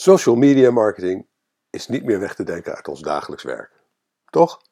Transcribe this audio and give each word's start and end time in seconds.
Social 0.00 0.36
media 0.36 0.70
marketing 0.70 1.26
is 1.70 1.88
niet 1.88 2.04
meer 2.04 2.20
weg 2.20 2.34
te 2.34 2.42
denken 2.42 2.74
uit 2.74 2.88
ons 2.88 3.00
dagelijks 3.00 3.42
werk. 3.42 3.72
Toch? 4.30 4.62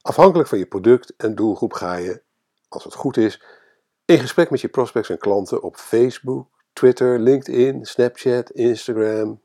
Afhankelijk 0.00 0.48
van 0.48 0.58
je 0.58 0.66
product 0.66 1.16
en 1.16 1.34
doelgroep 1.34 1.72
ga 1.72 1.94
je, 1.94 2.22
als 2.68 2.84
het 2.84 2.94
goed 2.94 3.16
is, 3.16 3.42
in 4.04 4.18
gesprek 4.18 4.50
met 4.50 4.60
je 4.60 4.68
prospects 4.68 5.10
en 5.10 5.18
klanten 5.18 5.62
op 5.62 5.76
Facebook, 5.76 6.48
Twitter, 6.72 7.18
LinkedIn, 7.18 7.84
Snapchat, 7.84 8.50
Instagram. 8.50 9.42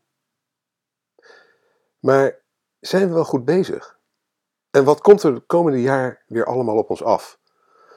Maar 1.99 2.41
zijn 2.79 3.07
we 3.07 3.13
wel 3.13 3.25
goed 3.25 3.45
bezig? 3.45 3.99
En 4.71 4.83
wat 4.83 5.01
komt 5.01 5.23
er 5.23 5.33
het 5.33 5.45
komende 5.45 5.81
jaar 5.81 6.23
weer 6.27 6.45
allemaal 6.45 6.77
op 6.77 6.89
ons 6.89 7.03
af? 7.03 7.39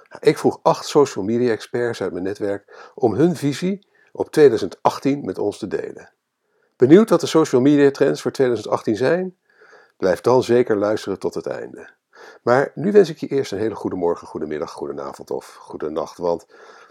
Nou, 0.08 0.20
ik 0.20 0.38
vroeg 0.38 0.60
acht 0.62 0.86
social 0.86 1.24
media 1.24 1.50
experts 1.50 2.02
uit 2.02 2.12
mijn 2.12 2.24
netwerk 2.24 2.90
om 2.94 3.14
hun 3.14 3.36
visie 3.36 3.88
op 4.12 4.30
2018 4.30 5.24
met 5.24 5.38
ons 5.38 5.58
te 5.58 5.66
delen. 5.66 6.16
Benieuwd 6.78 7.10
wat 7.10 7.20
de 7.20 7.26
social 7.26 7.60
media 7.60 7.90
trends 7.90 8.22
voor 8.22 8.30
2018 8.30 8.96
zijn? 8.96 9.36
Blijf 9.96 10.20
dan 10.20 10.42
zeker 10.42 10.76
luisteren 10.76 11.18
tot 11.18 11.34
het 11.34 11.46
einde. 11.46 11.90
Maar 12.42 12.72
nu 12.74 12.92
wens 12.92 13.10
ik 13.10 13.18
je 13.18 13.26
eerst 13.26 13.52
een 13.52 13.58
hele 13.58 13.74
goede 13.74 13.96
morgen, 13.96 14.26
goede 14.26 14.46
middag, 14.46 14.70
goede 14.70 15.02
avond 15.02 15.30
of 15.30 15.54
goede 15.54 15.90
nacht. 15.90 16.18
Want 16.18 16.46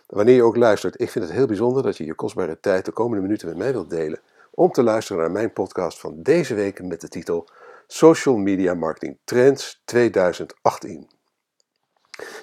wanneer 0.08 0.36
je 0.36 0.44
ook 0.44 0.56
luistert, 0.56 1.02
ik 1.02 1.10
vind 1.10 1.26
het 1.26 1.34
heel 1.34 1.48
bijzonder 1.48 1.84
dat 1.84 1.98
je 1.98 2.06
je 2.06 2.16
kostbare 2.16 2.60
tijd 2.60 2.86
de 2.86 2.92
komende 2.92 3.22
minuten 3.22 3.48
met 3.48 3.58
mij 3.58 3.72
wilt 3.72 3.90
delen 3.90 4.20
om 4.52 4.72
te 4.72 4.84
luisteren 4.84 5.22
naar 5.22 5.32
mijn 5.32 5.54
podcast 5.54 6.00
van 6.00 6.22
deze 6.22 6.54
week 6.54 6.84
met 6.84 7.02
de 7.02 7.08
titel 7.08 7.50
Social 7.88 8.36
Media 8.36 8.74
Marketing 8.74 9.18
Trends 9.24 9.82
2018. 9.86 11.10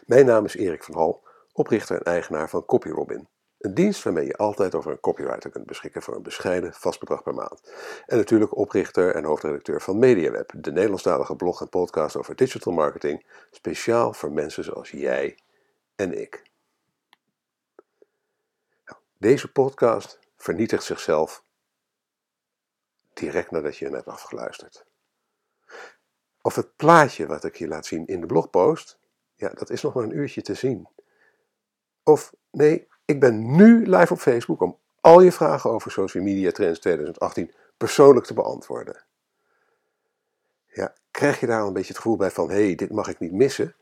Mijn 0.07 0.27
naam 0.27 0.45
is 0.45 0.57
Erik 0.57 0.85
van 0.85 0.95
Hal, 0.95 1.23
oprichter 1.53 1.97
en 1.97 2.13
eigenaar 2.13 2.49
van 2.49 2.65
CopyRobin. 2.65 3.29
Een 3.65 3.75
dienst 3.75 4.03
waarmee 4.03 4.27
je 4.27 4.37
altijd 4.37 4.75
over 4.75 4.91
een 4.91 5.01
copywriter 5.01 5.51
kunt 5.51 5.67
beschikken 5.67 6.03
voor 6.03 6.15
een 6.17 6.23
bescheiden 6.23 6.73
vast 6.73 7.01
bedrag 7.01 7.23
per 7.23 7.35
maand. 7.35 7.73
En 8.07 8.17
natuurlijk 8.17 8.57
oprichter 8.57 9.15
en 9.15 9.25
hoofdredacteur 9.25 9.81
van 9.81 9.99
MediaWeb, 9.99 10.53
de 10.57 10.73
Nederlandstalige 10.73 11.37
blog 11.37 11.61
en 11.61 11.69
podcast 11.69 12.17
over 12.17 12.37
digital 12.37 12.73
marketing, 12.73 13.27
speciaal 13.51 14.13
voor 14.13 14.33
mensen 14.33 14.65
zoals 14.65 14.91
jij 14.91 15.39
en 15.97 16.21
ik. 16.21 16.43
Nou, 18.85 19.01
deze 19.19 19.53
podcast 19.53 20.19
vernietigt 20.37 20.85
zichzelf 20.85 21.45
direct 23.13 23.51
nadat 23.51 23.77
je 23.77 23.85
hem 23.85 23.95
hebt 23.95 24.09
afgeluisterd. 24.09 24.87
Of 26.43 26.55
het 26.55 26.77
plaatje 26.77 27.27
wat 27.27 27.45
ik 27.45 27.57
je 27.57 27.69
laat 27.69 27.87
zien 27.87 28.07
in 28.07 28.21
de 28.21 28.27
blogpost, 28.27 28.99
ja, 29.35 29.49
dat 29.49 29.71
is 29.71 29.83
nog 29.83 29.95
maar 29.95 30.05
een 30.05 30.17
uurtje 30.17 30.43
te 30.43 30.55
zien. 30.55 30.89
Of 32.03 32.33
nee, 32.51 32.93
ik 33.05 33.21
ben 33.21 33.57
nu 33.57 33.87
live 33.87 34.13
op 34.13 34.19
Facebook 34.19 34.61
om 34.61 34.79
al 35.01 35.21
je 35.21 35.33
vragen 35.33 35.71
over 35.71 35.91
social 35.91 36.25
media 36.25 36.51
trends 36.51 36.81
2018 36.81 37.53
persoonlijk 37.77 38.27
te 38.27 38.35
beantwoorden. 38.35 39.05
Ja, 40.67 40.95
krijg 41.11 41.41
je 41.41 41.47
daar 41.47 41.63
een 41.63 41.73
beetje 41.73 41.89
het 41.89 41.97
gevoel 41.97 42.17
bij 42.17 42.31
van, 42.31 42.51
hé, 42.51 42.65
hey, 42.65 42.75
dit 42.75 42.91
mag 42.91 43.09
ik 43.09 43.19
niet 43.19 43.33
missen? 43.33 43.75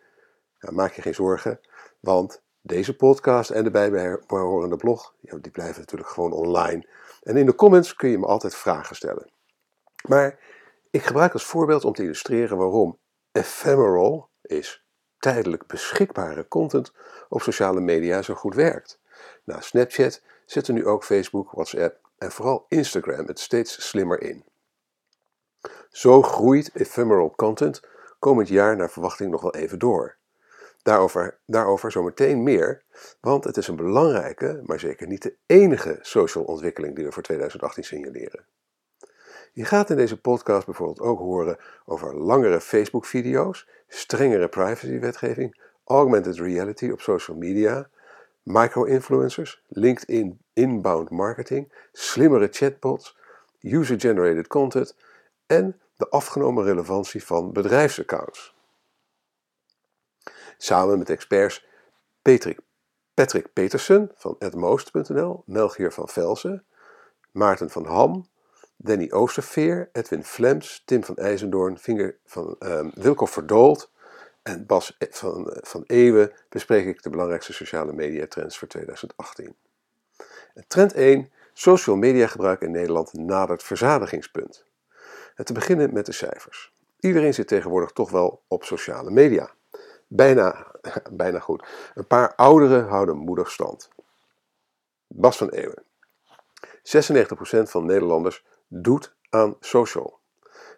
Nou, 0.60 0.74
maak 0.74 0.92
je 0.92 1.02
geen 1.02 1.14
zorgen, 1.14 1.60
want 2.00 2.42
deze 2.60 2.96
podcast 2.96 3.50
en 3.50 3.64
de 3.64 3.70
bijbehorende 3.70 4.76
blog, 4.76 5.14
die 5.20 5.50
blijven 5.50 5.80
natuurlijk 5.80 6.10
gewoon 6.10 6.32
online. 6.32 6.88
En 7.22 7.36
in 7.36 7.46
de 7.46 7.54
comments 7.54 7.94
kun 7.94 8.10
je 8.10 8.18
me 8.18 8.26
altijd 8.26 8.54
vragen 8.54 8.96
stellen. 8.96 9.30
Maar 10.08 10.38
ik 10.90 11.02
gebruik 11.02 11.32
als 11.32 11.44
voorbeeld 11.44 11.84
om 11.84 11.92
te 11.92 12.02
illustreren 12.02 12.56
waarom 12.56 12.98
ephemeral 13.32 14.28
is 14.42 14.84
tijdelijk 15.18 15.66
beschikbare 15.66 16.48
content 16.48 16.92
op 17.28 17.42
sociale 17.42 17.80
media 17.80 18.22
zo 18.22 18.34
goed 18.34 18.54
werkt. 18.54 19.00
Na 19.44 19.60
Snapchat 19.60 20.22
zetten 20.46 20.74
nu 20.74 20.86
ook 20.86 21.04
Facebook, 21.04 21.50
WhatsApp 21.50 22.00
en 22.18 22.32
vooral 22.32 22.66
Instagram 22.68 23.26
het 23.26 23.38
steeds 23.38 23.88
slimmer 23.88 24.22
in. 24.22 24.44
Zo 25.90 26.22
groeit 26.22 26.70
ephemeral 26.74 27.34
content 27.36 27.82
komend 28.18 28.48
jaar 28.48 28.76
naar 28.76 28.90
verwachting 28.90 29.30
nog 29.30 29.42
wel 29.42 29.54
even 29.54 29.78
door. 29.78 30.16
Daarover, 30.82 31.38
daarover 31.46 31.92
zometeen 31.92 32.42
meer, 32.42 32.82
want 33.20 33.44
het 33.44 33.56
is 33.56 33.68
een 33.68 33.76
belangrijke, 33.76 34.60
maar 34.64 34.80
zeker 34.80 35.06
niet 35.06 35.22
de 35.22 35.36
enige 35.46 35.98
social 36.00 36.44
ontwikkeling 36.44 36.94
die 36.94 37.04
we 37.04 37.12
voor 37.12 37.22
2018 37.22 37.84
signaleren. 37.84 38.46
Je 39.52 39.64
gaat 39.64 39.90
in 39.90 39.96
deze 39.96 40.20
podcast 40.20 40.66
bijvoorbeeld 40.66 41.00
ook 41.00 41.18
horen 41.18 41.58
over 41.84 42.16
langere 42.16 42.60
Facebook-video's, 42.60 43.68
strengere 43.88 44.48
privacywetgeving, 44.48 45.60
augmented 45.84 46.38
reality 46.38 46.90
op 46.90 47.00
social 47.00 47.36
media, 47.36 47.88
micro-influencers, 48.42 49.62
LinkedIn 49.68 50.38
inbound 50.52 51.10
marketing, 51.10 51.72
slimmere 51.92 52.48
chatbots, 52.50 53.16
user-generated 53.60 54.46
content 54.46 54.96
en 55.46 55.80
de 55.96 56.08
afgenomen 56.08 56.64
relevantie 56.64 57.24
van 57.24 57.52
bedrijfsaccounts. 57.52 58.54
Samen 60.56 60.98
met 60.98 61.10
experts 61.10 61.66
Patrick, 62.22 62.60
Patrick 63.14 63.52
Petersen 63.52 64.10
van 64.14 64.36
atmost.nl, 64.38 65.42
Melchior 65.46 65.92
van 65.92 66.08
Velsen, 66.08 66.64
Maarten 67.32 67.70
van 67.70 67.86
Ham, 67.86 68.30
Danny 68.76 69.10
Oosterveer, 69.10 69.88
Edwin 69.92 70.24
Flems, 70.24 70.82
Tim 70.84 71.04
van 71.04 71.16
IJzendoorn, 71.16 71.78
Vinger 71.78 72.18
van 72.24 72.56
um, 72.58 72.90
Wilco 72.94 73.26
Verdoold 73.26 73.90
en 74.42 74.66
Bas 74.66 74.96
e- 74.98 75.06
van, 75.10 75.50
eh, 75.50 75.58
van 75.62 75.84
Eeuwen 75.86 76.32
bespreek 76.48 76.86
ik 76.86 77.02
de 77.02 77.10
belangrijkste 77.10 77.52
sociale 77.52 77.92
media 77.92 78.26
trends 78.26 78.58
voor 78.58 78.68
2018. 78.68 79.56
En 80.54 80.64
trend 80.66 80.94
1, 80.94 81.30
social 81.52 81.96
media 81.96 82.26
gebruik 82.26 82.60
in 82.60 82.70
Nederland 82.70 83.12
nadert 83.12 83.62
verzadigingspunt. 83.62 84.66
En 85.34 85.44
te 85.44 85.52
beginnen 85.52 85.92
met 85.92 86.06
de 86.06 86.12
cijfers. 86.12 86.72
Iedereen 87.00 87.34
zit 87.34 87.48
tegenwoordig 87.48 87.90
toch 87.90 88.10
wel 88.10 88.42
op 88.48 88.64
sociale 88.64 89.10
media. 89.10 89.54
Bijna, 90.06 90.66
bijna 91.10 91.38
goed. 91.38 91.66
Een 91.94 92.06
paar 92.06 92.34
ouderen 92.34 92.86
houden 92.86 93.16
moedig 93.16 93.50
stand. 93.50 93.88
Bas 95.06 95.36
van 95.36 95.48
Eeuwen. 95.48 95.84
96% 96.82 97.70
van 97.70 97.86
Nederlanders 97.86 98.44
doet 98.68 99.14
aan 99.30 99.56
social. 99.60 100.20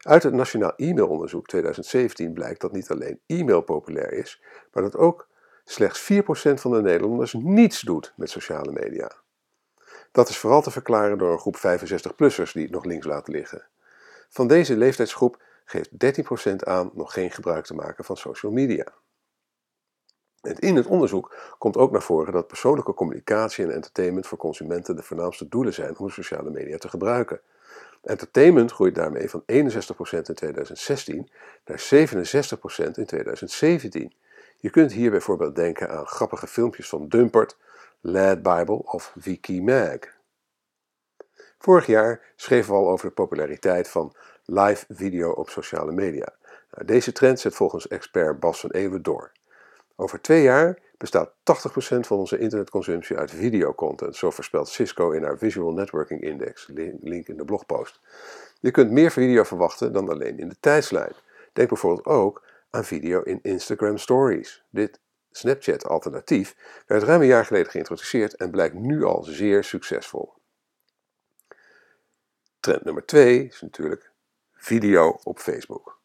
Uit 0.04 0.22
het 0.22 0.34
Nationaal 0.34 0.72
E-mailonderzoek 0.76 1.46
2017 1.46 2.32
blijkt 2.32 2.60
dat 2.60 2.72
niet 2.72 2.90
alleen 2.90 3.20
e-mail 3.26 3.60
populair 3.60 4.12
is, 4.12 4.42
maar 4.72 4.82
dat 4.82 4.96
ook 4.96 5.28
slechts 5.64 6.12
4% 6.12 6.14
van 6.54 6.70
de 6.70 6.82
Nederlanders 6.82 7.32
niets 7.32 7.80
doet 7.80 8.12
met 8.16 8.30
sociale 8.30 8.72
media. 8.72 9.10
Dat 10.12 10.28
is 10.28 10.38
vooral 10.38 10.62
te 10.62 10.70
verklaren 10.70 11.18
door 11.18 11.32
een 11.32 11.38
groep 11.38 11.56
65-plussers 11.56 12.52
die 12.52 12.62
het 12.62 12.70
nog 12.70 12.84
links 12.84 13.06
laten 13.06 13.32
liggen. 13.32 13.66
Van 14.28 14.46
deze 14.46 14.76
leeftijdsgroep 14.76 15.42
geeft 15.64 15.90
13% 16.50 16.54
aan 16.56 16.90
nog 16.94 17.12
geen 17.12 17.30
gebruik 17.30 17.64
te 17.64 17.74
maken 17.74 18.04
van 18.04 18.16
social 18.16 18.52
media. 18.52 18.86
En 20.40 20.58
in 20.58 20.76
het 20.76 20.86
onderzoek 20.86 21.54
komt 21.58 21.76
ook 21.76 21.90
naar 21.90 22.02
voren 22.02 22.32
dat 22.32 22.46
persoonlijke 22.46 22.94
communicatie 22.94 23.64
en 23.64 23.70
entertainment 23.70 24.26
voor 24.26 24.38
consumenten 24.38 24.96
de 24.96 25.02
voornaamste 25.02 25.48
doelen 25.48 25.74
zijn 25.74 25.98
om 25.98 26.10
sociale 26.10 26.50
media 26.50 26.78
te 26.78 26.88
gebruiken. 26.88 27.40
Entertainment 28.04 28.72
groeit 28.72 28.94
daarmee 28.94 29.30
van 29.30 29.42
61% 29.42 29.46
in 29.46 30.34
2016 30.34 31.28
naar 31.64 31.78
67% 31.78 32.90
in 32.94 33.06
2017. 33.06 34.12
Je 34.56 34.70
kunt 34.70 34.92
hier 34.92 35.10
bijvoorbeeld 35.10 35.56
denken 35.56 35.90
aan 35.90 36.06
grappige 36.06 36.46
filmpjes 36.46 36.88
van 36.88 37.08
Dumpert, 37.08 37.56
Lad 38.00 38.42
Bible 38.42 38.82
of 38.82 39.12
Wikimag. 39.14 39.98
Vorig 41.58 41.86
jaar 41.86 42.32
schreven 42.36 42.72
we 42.72 42.78
al 42.78 42.90
over 42.90 43.08
de 43.08 43.14
populariteit 43.14 43.88
van 43.88 44.16
live 44.44 44.86
video 44.88 45.30
op 45.30 45.48
sociale 45.48 45.92
media. 45.92 46.34
Nou, 46.70 46.86
deze 46.86 47.12
trend 47.12 47.40
zet 47.40 47.54
volgens 47.54 47.88
expert 47.88 48.40
Bas 48.40 48.60
van 48.60 48.70
Eeuwen 48.70 49.02
door. 49.02 49.32
Over 49.96 50.20
twee 50.20 50.42
jaar 50.42 50.78
bestaat 51.10 51.34
80% 51.96 52.00
van 52.00 52.18
onze 52.18 52.38
internetconsumptie 52.38 53.16
uit 53.16 53.30
videocontent, 53.30 54.16
zo 54.16 54.30
voorspelt 54.30 54.68
Cisco 54.68 55.10
in 55.10 55.22
haar 55.22 55.38
Visual 55.38 55.72
Networking 55.72 56.20
Index, 56.20 56.68
link 57.00 57.28
in 57.28 57.36
de 57.36 57.44
blogpost. 57.44 58.00
Je 58.60 58.70
kunt 58.70 58.90
meer 58.90 59.10
video 59.10 59.42
verwachten 59.42 59.92
dan 59.92 60.08
alleen 60.08 60.38
in 60.38 60.48
de 60.48 60.56
tijdslijn. 60.60 61.12
Denk 61.52 61.68
bijvoorbeeld 61.68 62.06
ook 62.06 62.46
aan 62.70 62.84
video 62.84 63.20
in 63.20 63.38
Instagram 63.42 63.98
Stories. 63.98 64.64
Dit 64.70 65.00
Snapchat-alternatief 65.30 66.56
werd 66.86 67.02
ruim 67.02 67.20
een 67.20 67.26
jaar 67.26 67.44
geleden 67.44 67.70
geïntroduceerd 67.70 68.36
en 68.36 68.50
blijkt 68.50 68.74
nu 68.74 69.04
al 69.04 69.22
zeer 69.22 69.64
succesvol. 69.64 70.32
Trend 72.60 72.84
nummer 72.84 73.06
2 73.06 73.46
is 73.46 73.60
natuurlijk 73.60 74.10
video 74.52 75.18
op 75.22 75.38
Facebook. 75.38 76.02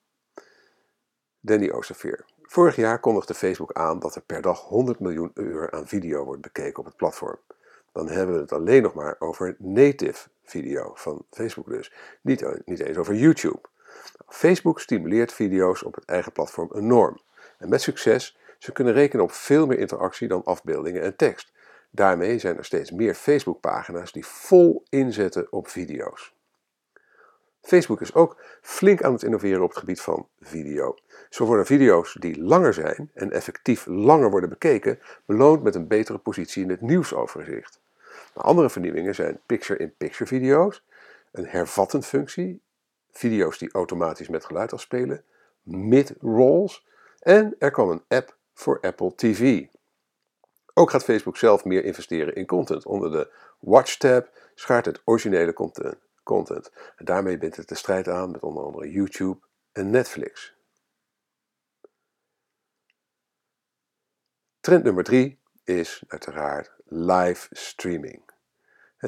Danny 1.49 1.69
Oosterveer. 1.69 2.25
Vorig 2.43 2.75
jaar 2.75 2.99
kondigde 2.99 3.33
Facebook 3.33 3.73
aan 3.73 3.99
dat 3.99 4.15
er 4.15 4.21
per 4.21 4.41
dag 4.41 4.59
100 4.61 4.99
miljoen 4.99 5.31
uur 5.33 5.71
aan 5.71 5.87
video 5.87 6.23
wordt 6.23 6.41
bekeken 6.41 6.79
op 6.79 6.85
het 6.85 6.95
platform. 6.95 7.37
Dan 7.91 8.09
hebben 8.09 8.35
we 8.35 8.41
het 8.41 8.51
alleen 8.51 8.81
nog 8.81 8.93
maar 8.93 9.15
over 9.19 9.55
native 9.57 10.27
video 10.43 10.91
van 10.95 11.25
Facebook 11.31 11.69
dus, 11.69 11.93
niet, 12.21 12.65
niet 12.65 12.79
eens 12.79 12.97
over 12.97 13.15
YouTube. 13.15 13.59
Facebook 14.27 14.79
stimuleert 14.79 15.33
video's 15.33 15.83
op 15.83 15.95
het 15.95 16.05
eigen 16.05 16.31
platform 16.31 16.69
enorm. 16.75 17.19
En 17.57 17.69
met 17.69 17.81
succes, 17.81 18.37
ze 18.57 18.71
kunnen 18.71 18.93
rekenen 18.93 19.23
op 19.23 19.31
veel 19.31 19.65
meer 19.65 19.79
interactie 19.79 20.27
dan 20.27 20.43
afbeeldingen 20.43 21.01
en 21.01 21.15
tekst. 21.15 21.51
Daarmee 21.91 22.39
zijn 22.39 22.57
er 22.57 22.65
steeds 22.65 22.91
meer 22.91 23.13
Facebook-pagina's 23.13 24.11
die 24.11 24.25
vol 24.25 24.83
inzetten 24.89 25.51
op 25.51 25.67
video's. 25.67 26.33
Facebook 27.61 28.01
is 28.01 28.13
ook 28.13 28.37
flink 28.61 29.03
aan 29.03 29.13
het 29.13 29.23
innoveren 29.23 29.61
op 29.61 29.69
het 29.69 29.77
gebied 29.77 30.01
van 30.01 30.27
video. 30.39 30.95
Zo 31.29 31.45
worden 31.45 31.65
video's 31.65 32.13
die 32.19 32.43
langer 32.43 32.73
zijn 32.73 33.11
en 33.13 33.31
effectief 33.31 33.85
langer 33.85 34.29
worden 34.29 34.49
bekeken, 34.49 34.99
beloond 35.25 35.63
met 35.63 35.75
een 35.75 35.87
betere 35.87 36.17
positie 36.17 36.63
in 36.63 36.69
het 36.69 36.81
nieuwsoverzicht. 36.81 37.79
Andere 38.33 38.69
vernieuwingen 38.69 39.15
zijn 39.15 39.39
picture-in-picture 39.45 40.25
video's, 40.25 40.83
een 41.31 41.47
hervattend 41.47 42.05
functie, 42.05 42.61
video's 43.11 43.57
die 43.57 43.71
automatisch 43.71 44.29
met 44.29 44.45
geluid 44.45 44.73
afspelen, 44.73 45.23
mid-rolls 45.63 46.87
en 47.19 47.55
er 47.59 47.71
kwam 47.71 47.89
een 47.89 48.03
app 48.07 48.37
voor 48.53 48.79
Apple 48.81 49.15
TV. 49.15 49.65
Ook 50.73 50.89
gaat 50.89 51.03
Facebook 51.03 51.37
zelf 51.37 51.65
meer 51.65 51.85
investeren 51.85 52.35
in 52.35 52.45
content. 52.45 52.85
Onder 52.85 53.11
de 53.11 53.31
Watch 53.59 53.97
tab 53.97 54.29
schaart 54.55 54.85
het 54.85 55.01
originele 55.05 55.53
content. 55.53 56.08
En 56.95 57.05
daarmee 57.05 57.37
bindt 57.37 57.55
het 57.55 57.67
de 57.67 57.75
strijd 57.75 58.07
aan 58.07 58.31
met 58.31 58.41
onder 58.41 58.63
andere 58.63 58.91
YouTube 58.91 59.39
en 59.71 59.89
Netflix. 59.89 60.57
Trend 64.59 64.83
nummer 64.83 65.03
3 65.03 65.39
is 65.63 66.03
uiteraard 66.07 66.71
live 66.85 67.47
streaming. 67.51 68.21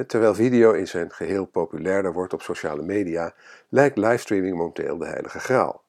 Terwijl 0.06 0.34
video 0.34 0.72
in 0.72 0.88
zijn 0.88 1.12
geheel 1.12 1.44
populairder 1.44 2.12
wordt 2.12 2.32
op 2.32 2.42
sociale 2.42 2.82
media, 2.82 3.34
lijkt 3.68 3.96
livestreaming 3.96 4.56
momenteel 4.56 4.98
de 4.98 5.06
heilige 5.06 5.38
graal. 5.38 5.84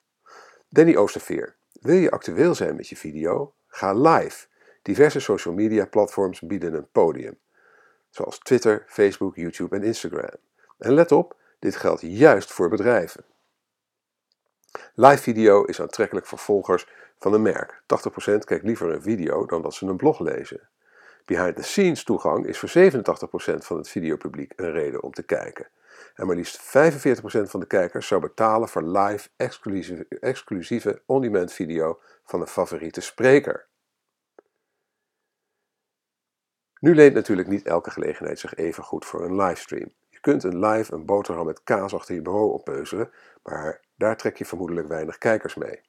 Danny 0.70 0.96
Oosterveer, 0.96 1.56
wil 1.82 1.96
je 1.96 2.12
actueel 2.12 2.56
zijn 2.56 2.76
met 2.76 2.88
je 2.88 2.98
video? 2.98 3.54
Ga 3.68 3.94
live. 3.94 4.48
Diverse 4.82 5.20
social 5.20 5.54
media 5.54 5.86
platforms 5.86 6.42
bieden 6.42 6.74
een 6.74 6.88
podium, 6.92 7.38
zoals 8.10 8.40
Twitter, 8.40 8.84
Facebook, 8.88 9.36
YouTube 9.36 9.76
en 9.76 9.84
Instagram. 9.84 10.36
En 10.78 10.94
let 10.94 11.12
op, 11.12 11.36
dit 11.60 11.76
geldt 11.76 12.02
juist 12.02 12.52
voor 12.52 12.70
bedrijven. 12.70 13.26
Live 14.96 15.22
video 15.22 15.64
is 15.64 15.82
aantrekkelijk 15.82 16.26
voor 16.26 16.38
volgers 16.38 16.88
van 17.20 17.34
een 17.34 17.42
merk. 17.42 17.82
80% 18.32 18.38
kijkt 18.40 18.64
liever 18.64 18.92
een 18.92 19.02
video 19.02 19.46
dan 19.46 19.62
dat 19.62 19.74
ze 19.74 19.86
een 19.86 19.98
blog 19.98 20.20
lezen. 20.20 20.70
Behind-the-scenes 21.26 22.04
toegang 22.04 22.46
is 22.46 22.60
voor 22.60 22.70
87% 22.70 23.66
van 23.66 23.78
het 23.78 23.90
videopubliek 23.90 24.54
een 24.56 24.72
reden 24.72 25.04
om 25.04 25.12
te 25.12 25.24
kijken. 25.24 25.68
En 26.16 26.28
maar 26.28 26.36
liefst 26.36 26.62
45% 26.62 26.62
van 27.50 27.60
de 27.60 27.68
kijkers 27.68 28.08
zou 28.08 28.22
betalen 28.22 28.70
voor 28.70 28.84
live 28.84 29.30
exclusieve, 29.36 30.06
exclusieve 30.20 31.02
on-demand 31.06 31.54
video 31.54 32.00
van 32.26 32.42
een 32.42 32.48
favoriete 32.48 33.02
spreker. 33.02 33.68
Nu 36.80 36.96
leent 36.96 37.14
natuurlijk 37.14 37.48
niet 37.48 37.66
elke 37.66 37.92
gelegenheid 37.92 38.40
zich 38.40 38.56
even 38.56 38.84
goed 38.84 39.06
voor 39.06 39.26
een 39.26 39.36
livestream. 39.36 39.92
Kunt 40.24 40.44
een 40.44 40.66
live 40.66 40.94
een 40.94 41.06
boterham 41.06 41.46
met 41.46 41.64
kaas 41.64 41.94
achter 41.94 42.16
je 42.16 42.22
bureau 42.22 42.52
oppeuzelen, 42.52 43.12
maar 43.42 43.82
daar 43.96 44.18
trek 44.18 44.38
je 44.38 44.46
vermoedelijk 44.46 44.88
weinig 44.88 45.18
kijkers 45.18 45.56
mee. 45.56 45.82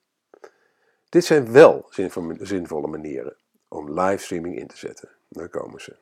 Dit 1.09 1.25
zijn 1.25 1.53
wel 1.53 1.87
zinvolle 2.39 2.87
manieren 2.87 3.37
om 3.69 4.01
livestreaming 4.01 4.59
in 4.59 4.67
te 4.67 4.77
zetten. 4.77 5.09
Daar 5.29 5.49
komen 5.49 5.81
ze. 5.81 5.97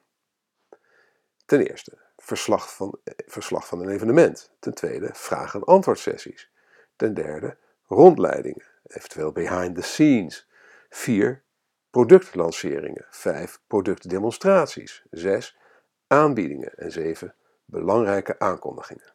Ten 1.45 1.67
eerste, 1.67 1.99
verslag 2.17 2.75
van, 2.75 2.99
eh, 3.05 3.15
verslag 3.27 3.67
van 3.67 3.81
een 3.81 3.89
evenement. 3.89 4.51
Ten 4.59 4.75
tweede, 4.75 5.11
vraag- 5.13 5.55
en 5.55 5.65
antwoordsessies. 5.65 6.51
Ten 6.97 7.15
derde, 7.15 7.57
rondleidingen, 7.87 8.67
eventueel 8.87 9.33
behind 9.33 9.75
the 9.75 9.83
scenes. 9.83 10.49
Vier, 10.91 11.43
productlanceringen. 11.91 13.07
Vijf, 13.11 13.61
productdemonstraties. 13.67 15.05
Zes, 15.11 15.59
aanbiedingen. 16.07 16.75
En 16.75 16.93
zeven, 16.93 17.35
belangrijke 17.73 18.39
aankondigingen. 18.39 19.13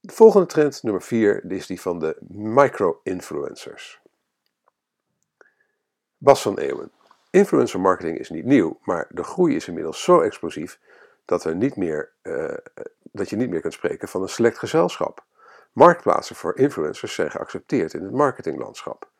De 0.00 0.12
volgende 0.12 0.46
trend, 0.46 0.82
nummer 0.82 1.02
4, 1.02 1.52
is 1.52 1.66
die 1.66 1.80
van 1.80 1.98
de 1.98 2.16
micro-influencers. 2.28 4.00
Bas 6.16 6.42
van 6.42 6.58
Eeuwen. 6.58 6.90
Influencer 7.30 7.80
marketing 7.80 8.18
is 8.18 8.30
niet 8.30 8.44
nieuw, 8.44 8.78
maar 8.82 9.06
de 9.08 9.22
groei 9.22 9.56
is 9.56 9.68
inmiddels 9.68 10.02
zo 10.02 10.20
explosief 10.20 10.78
dat, 11.24 11.44
er 11.44 11.56
niet 11.56 11.76
meer, 11.76 12.12
uh, 12.22 12.54
dat 13.02 13.30
je 13.30 13.36
niet 13.36 13.50
meer 13.50 13.60
kunt 13.60 13.72
spreken 13.72 14.08
van 14.08 14.22
een 14.22 14.28
select 14.28 14.58
gezelschap. 14.58 15.24
Marktplaatsen 15.72 16.36
voor 16.36 16.58
influencers 16.58 17.14
zijn 17.14 17.30
geaccepteerd 17.30 17.94
in 17.94 18.02
het 18.02 18.12
marketinglandschap. 18.12 19.10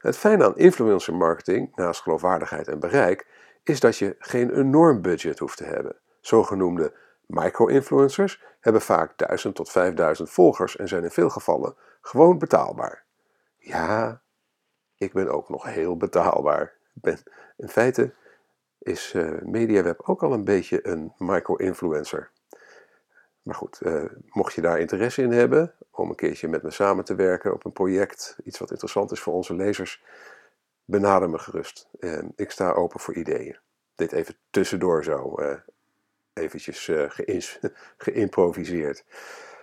Het 0.00 0.16
fijne 0.16 0.44
aan 0.44 0.56
influencer 0.56 1.14
marketing, 1.14 1.76
naast 1.76 2.00
geloofwaardigheid 2.00 2.68
en 2.68 2.80
bereik, 2.80 3.26
is 3.62 3.80
dat 3.80 3.96
je 3.96 4.16
geen 4.18 4.54
enorm 4.54 5.02
budget 5.02 5.38
hoeft 5.38 5.56
te 5.56 5.64
hebben. 5.64 5.96
Zogenoemde 6.28 6.94
micro-influencers 7.26 8.42
hebben 8.60 8.82
vaak 8.82 9.18
1000 9.18 9.54
tot 9.54 9.70
5000 9.70 10.30
volgers 10.30 10.76
en 10.76 10.88
zijn 10.88 11.04
in 11.04 11.10
veel 11.10 11.30
gevallen 11.30 11.76
gewoon 12.00 12.38
betaalbaar. 12.38 13.04
Ja, 13.58 14.22
ik 14.96 15.12
ben 15.12 15.28
ook 15.28 15.48
nog 15.48 15.64
heel 15.64 15.96
betaalbaar. 15.96 16.72
Ben, 16.92 17.18
in 17.56 17.68
feite 17.68 18.14
is 18.78 19.12
uh, 19.14 19.40
MediaWeb 19.42 20.00
ook 20.04 20.22
al 20.22 20.32
een 20.32 20.44
beetje 20.44 20.86
een 20.86 21.12
micro-influencer. 21.18 22.30
Maar 23.42 23.54
goed, 23.54 23.80
uh, 23.82 24.04
mocht 24.28 24.54
je 24.54 24.60
daar 24.60 24.80
interesse 24.80 25.22
in 25.22 25.32
hebben 25.32 25.74
om 25.90 26.08
een 26.08 26.16
keertje 26.16 26.48
met 26.48 26.62
me 26.62 26.70
samen 26.70 27.04
te 27.04 27.14
werken 27.14 27.52
op 27.52 27.64
een 27.64 27.72
project, 27.72 28.38
iets 28.44 28.58
wat 28.58 28.70
interessant 28.70 29.12
is 29.12 29.20
voor 29.20 29.34
onze 29.34 29.54
lezers, 29.54 30.04
benader 30.84 31.30
me 31.30 31.38
gerust. 31.38 31.88
Ik 32.36 32.50
sta 32.50 32.72
open 32.72 33.00
voor 33.00 33.14
ideeën. 33.14 33.58
Dit 33.94 34.12
even 34.12 34.36
tussendoor 34.50 35.04
zo, 35.04 35.34
eventjes 36.38 36.90
geïmproviseerd. 37.96 39.04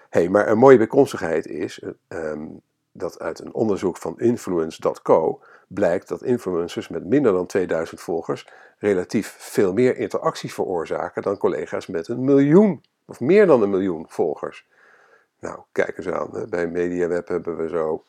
Hey, 0.10 0.30
maar 0.30 0.48
een 0.48 0.58
mooie 0.58 0.78
bijkomstigheid 0.78 1.48
is 1.48 1.84
um, 2.08 2.62
dat 2.92 3.20
uit 3.20 3.40
een 3.40 3.54
onderzoek 3.54 3.98
van 3.98 4.20
influence.co 4.20 5.42
blijkt 5.68 6.08
dat 6.08 6.24
influencers 6.24 6.88
met 6.88 7.06
minder 7.06 7.32
dan 7.32 7.46
2000 7.46 8.02
volgers 8.02 8.48
relatief 8.78 9.36
veel 9.40 9.74
meer 9.74 9.98
interacties 9.98 10.54
veroorzaken 10.54 11.22
dan 11.22 11.38
collega's 11.38 11.88
met 11.88 12.08
een 12.08 12.24
miljoen 12.24 12.84
of 13.06 13.20
meer 13.20 13.46
dan 13.46 13.62
een 13.62 13.70
miljoen 13.70 14.06
volgers. 14.08 14.68
Nou, 15.40 15.60
kijk 15.72 15.98
eens 15.98 16.08
aan. 16.08 16.46
Bij 16.50 16.68
MediaWeb 16.68 17.28
hebben 17.28 17.58
we 17.58 17.68
zo, 17.68 18.04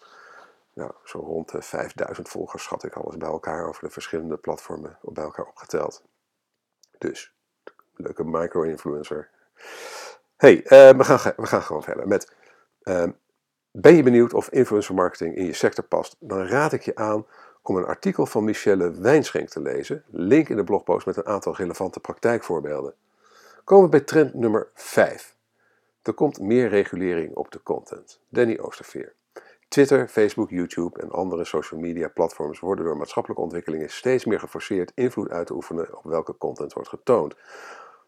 nou, 0.73 0.93
zo 1.05 1.19
rond 1.19 1.51
de 1.51 1.63
5000 1.63 2.29
volgers, 2.29 2.63
schat 2.63 2.85
ik 2.85 2.95
alles 2.95 3.17
bij 3.17 3.29
elkaar 3.29 3.69
over 3.69 3.85
de 3.85 3.91
verschillende 3.91 4.37
platformen 4.37 4.99
bij 5.03 5.25
elkaar 5.25 5.47
opgeteld. 5.47 6.05
Dus, 6.99 7.36
leuke 7.97 8.25
micro-influencer. 8.25 9.29
hey, 10.37 10.57
uh, 10.57 10.99
we, 10.99 11.05
gaan, 11.05 11.33
we 11.37 11.47
gaan 11.47 11.63
gewoon 11.63 11.83
verder 11.83 12.09
met. 12.09 12.33
Uh, 12.83 13.05
ben 13.71 13.95
je 13.95 14.03
benieuwd 14.03 14.35
of 14.35 14.49
influencer 14.49 14.95
marketing 14.95 15.37
in 15.37 15.45
je 15.45 15.53
sector 15.53 15.85
past? 15.85 16.17
Dan 16.19 16.47
raad 16.47 16.73
ik 16.73 16.83
je 16.83 16.95
aan 16.95 17.27
om 17.63 17.77
een 17.77 17.85
artikel 17.85 18.27
van 18.27 18.45
Michelle 18.45 18.91
Wijnschenk 18.91 19.49
te 19.49 19.61
lezen. 19.61 20.05
Link 20.11 20.49
in 20.49 20.57
de 20.57 20.65
blogpost 20.65 21.07
met 21.07 21.17
een 21.17 21.27
aantal 21.27 21.57
relevante 21.57 22.01
praktijkvoorbeelden. 22.01 22.95
Komen 23.65 23.85
we 23.85 23.91
bij 23.91 24.01
trend 24.01 24.35
nummer 24.35 24.69
5. 24.75 25.37
Er 26.03 26.13
komt 26.13 26.41
meer 26.41 26.69
regulering 26.69 27.35
op 27.35 27.51
de 27.51 27.63
content. 27.63 28.21
Danny 28.29 28.59
Oosterveer. 28.59 29.15
Twitter, 29.69 30.09
Facebook, 30.09 30.51
YouTube 30.51 31.01
en 31.01 31.11
andere 31.11 31.45
social 31.45 31.81
media 31.81 32.09
platforms 32.09 32.61
worden 32.61 32.85
door 32.85 32.97
maatschappelijke 32.97 33.43
ontwikkelingen 33.43 33.91
steeds 33.91 34.25
meer 34.25 34.41
geforceerd 34.41 34.93
invloed 34.95 35.31
uit 35.31 35.47
te 35.47 35.55
oefenen 35.55 35.97
op 35.97 36.05
welke 36.05 36.37
content 36.39 36.73
wordt 36.73 36.89
getoond. 36.89 37.35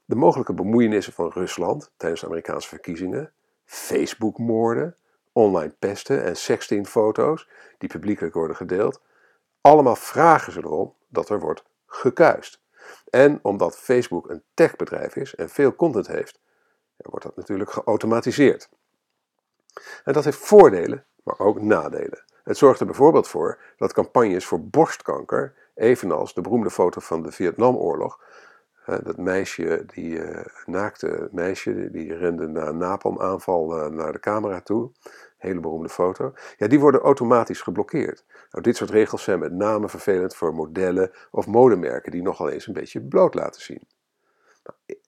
De 0.08 0.16
mogelijke 0.16 0.52
bemoeienissen 0.52 1.12
van 1.12 1.30
Rusland 1.34 1.90
tijdens 1.96 2.20
de 2.20 2.26
Amerikaanse 2.26 2.68
verkiezingen, 2.68 3.32
Facebook-moorden, 3.64 4.96
online 5.32 5.74
pesten 5.78 6.24
en 6.24 6.36
sextingfoto's 6.36 7.48
die 7.78 7.88
publiekelijk 7.88 8.34
worden 8.34 8.56
gedeeld, 8.56 9.00
allemaal 9.60 9.96
vragen 9.96 10.52
ze 10.52 10.58
erom 10.58 10.94
dat 11.08 11.28
er 11.28 11.40
wordt 11.40 11.64
gekuist. 11.86 12.60
En 13.10 13.38
omdat 13.42 13.78
Facebook 13.78 14.30
een 14.30 14.42
techbedrijf 14.54 15.16
is 15.16 15.34
en 15.34 15.48
veel 15.48 15.74
content 15.74 16.06
heeft, 16.06 16.40
wordt 16.96 17.24
dat 17.24 17.36
natuurlijk 17.36 17.70
geautomatiseerd. 17.70 18.68
En 20.04 20.12
dat 20.12 20.24
heeft 20.24 20.38
voordelen, 20.38 21.04
maar 21.22 21.38
ook 21.38 21.60
nadelen. 21.60 22.24
Het 22.44 22.56
zorgt 22.56 22.80
er 22.80 22.86
bijvoorbeeld 22.86 23.28
voor 23.28 23.58
dat 23.76 23.92
campagnes 23.92 24.46
voor 24.46 24.64
borstkanker, 24.64 25.54
evenals 25.74 26.34
de 26.34 26.40
beroemde 26.40 26.70
foto 26.70 27.00
van 27.00 27.22
de 27.22 27.32
Vietnamoorlog, 27.32 28.20
dat 28.96 29.16
meisje, 29.16 29.84
die 29.94 30.10
uh, 30.10 30.44
naakte 30.66 31.28
meisje, 31.32 31.90
die 31.90 32.14
rende 32.14 32.46
na 32.46 32.66
een 32.66 32.76
napalmaanval 32.76 33.78
uh, 33.78 33.86
naar 33.86 34.12
de 34.12 34.20
camera 34.20 34.60
toe 34.60 34.90
hele 35.38 35.60
beroemde 35.60 35.88
foto, 35.88 36.32
ja, 36.56 36.66
die 36.66 36.80
worden 36.80 37.00
automatisch 37.00 37.60
geblokkeerd. 37.60 38.24
Nou, 38.50 38.64
dit 38.64 38.76
soort 38.76 38.90
regels 38.90 39.22
zijn 39.22 39.38
met 39.38 39.52
name 39.52 39.88
vervelend 39.88 40.34
voor 40.34 40.54
modellen 40.54 41.10
of 41.30 41.46
modemerken 41.46 42.12
die 42.12 42.22
nogal 42.22 42.48
eens 42.48 42.66
een 42.66 42.72
beetje 42.72 43.00
bloot 43.00 43.34
laten 43.34 43.62
zien. 43.62 43.82
Nou, 44.64 45.00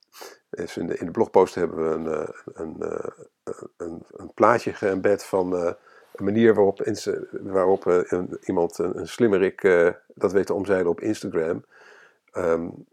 dus 0.51 0.77
in, 0.77 0.87
de, 0.87 0.99
in 0.99 1.07
de 1.07 1.13
blogpost 1.13 1.55
hebben 1.55 1.89
we 1.89 1.95
een, 1.95 2.07
eh, 2.07 2.29
een, 2.45 2.83
een, 2.83 3.23
eh, 3.43 3.87
een, 4.17 4.35
plaatje 4.35 4.73
geëmbed 4.73 5.25
van 5.25 5.53
een 5.53 6.25
manier 6.25 6.55
waarop, 6.55 6.83
waarop 7.31 8.07
iemand, 8.41 8.79
een, 8.79 9.09
slimmerik, 9.09 9.63
uh, 9.63 9.91
dat 10.15 10.33
weet 10.33 10.47
te 10.47 10.55
omzeilen 10.55 10.91
op 10.91 11.01
Instagram. 11.01 11.65
Um, 12.33 12.87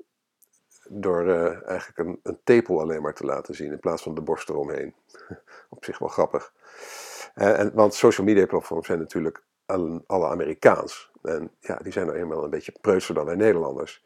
door 0.89 1.27
eigenlijk 1.65 1.97
een, 1.97 2.19
een 2.23 2.39
tepel 2.43 2.81
alleen 2.81 3.01
maar 3.01 3.13
te 3.13 3.25
laten 3.25 3.55
zien 3.55 3.71
in 3.71 3.79
plaats 3.79 4.03
van 4.03 4.15
de 4.15 4.21
borst 4.21 4.49
eromheen. 4.49 4.93
op 5.69 5.85
zich 5.85 5.99
wel 5.99 6.09
grappig. 6.09 6.53
Uh, 7.35 7.59
en, 7.59 7.71
want 7.73 7.93
social 7.93 8.27
media 8.27 8.45
platforms 8.45 8.85
zijn 8.85 8.99
natuurlijk 8.99 9.43
alle, 9.65 10.03
alle 10.07 10.27
Amerikaans. 10.27 11.11
En 11.23 11.51
ja, 11.59 11.75
die 11.75 11.91
zijn 11.91 12.05
nou 12.05 12.17
eenmaal 12.17 12.43
een 12.43 12.49
beetje 12.49 12.73
preutser 12.81 13.15
dan 13.15 13.25
wij 13.25 13.35
Nederlanders. 13.35 14.05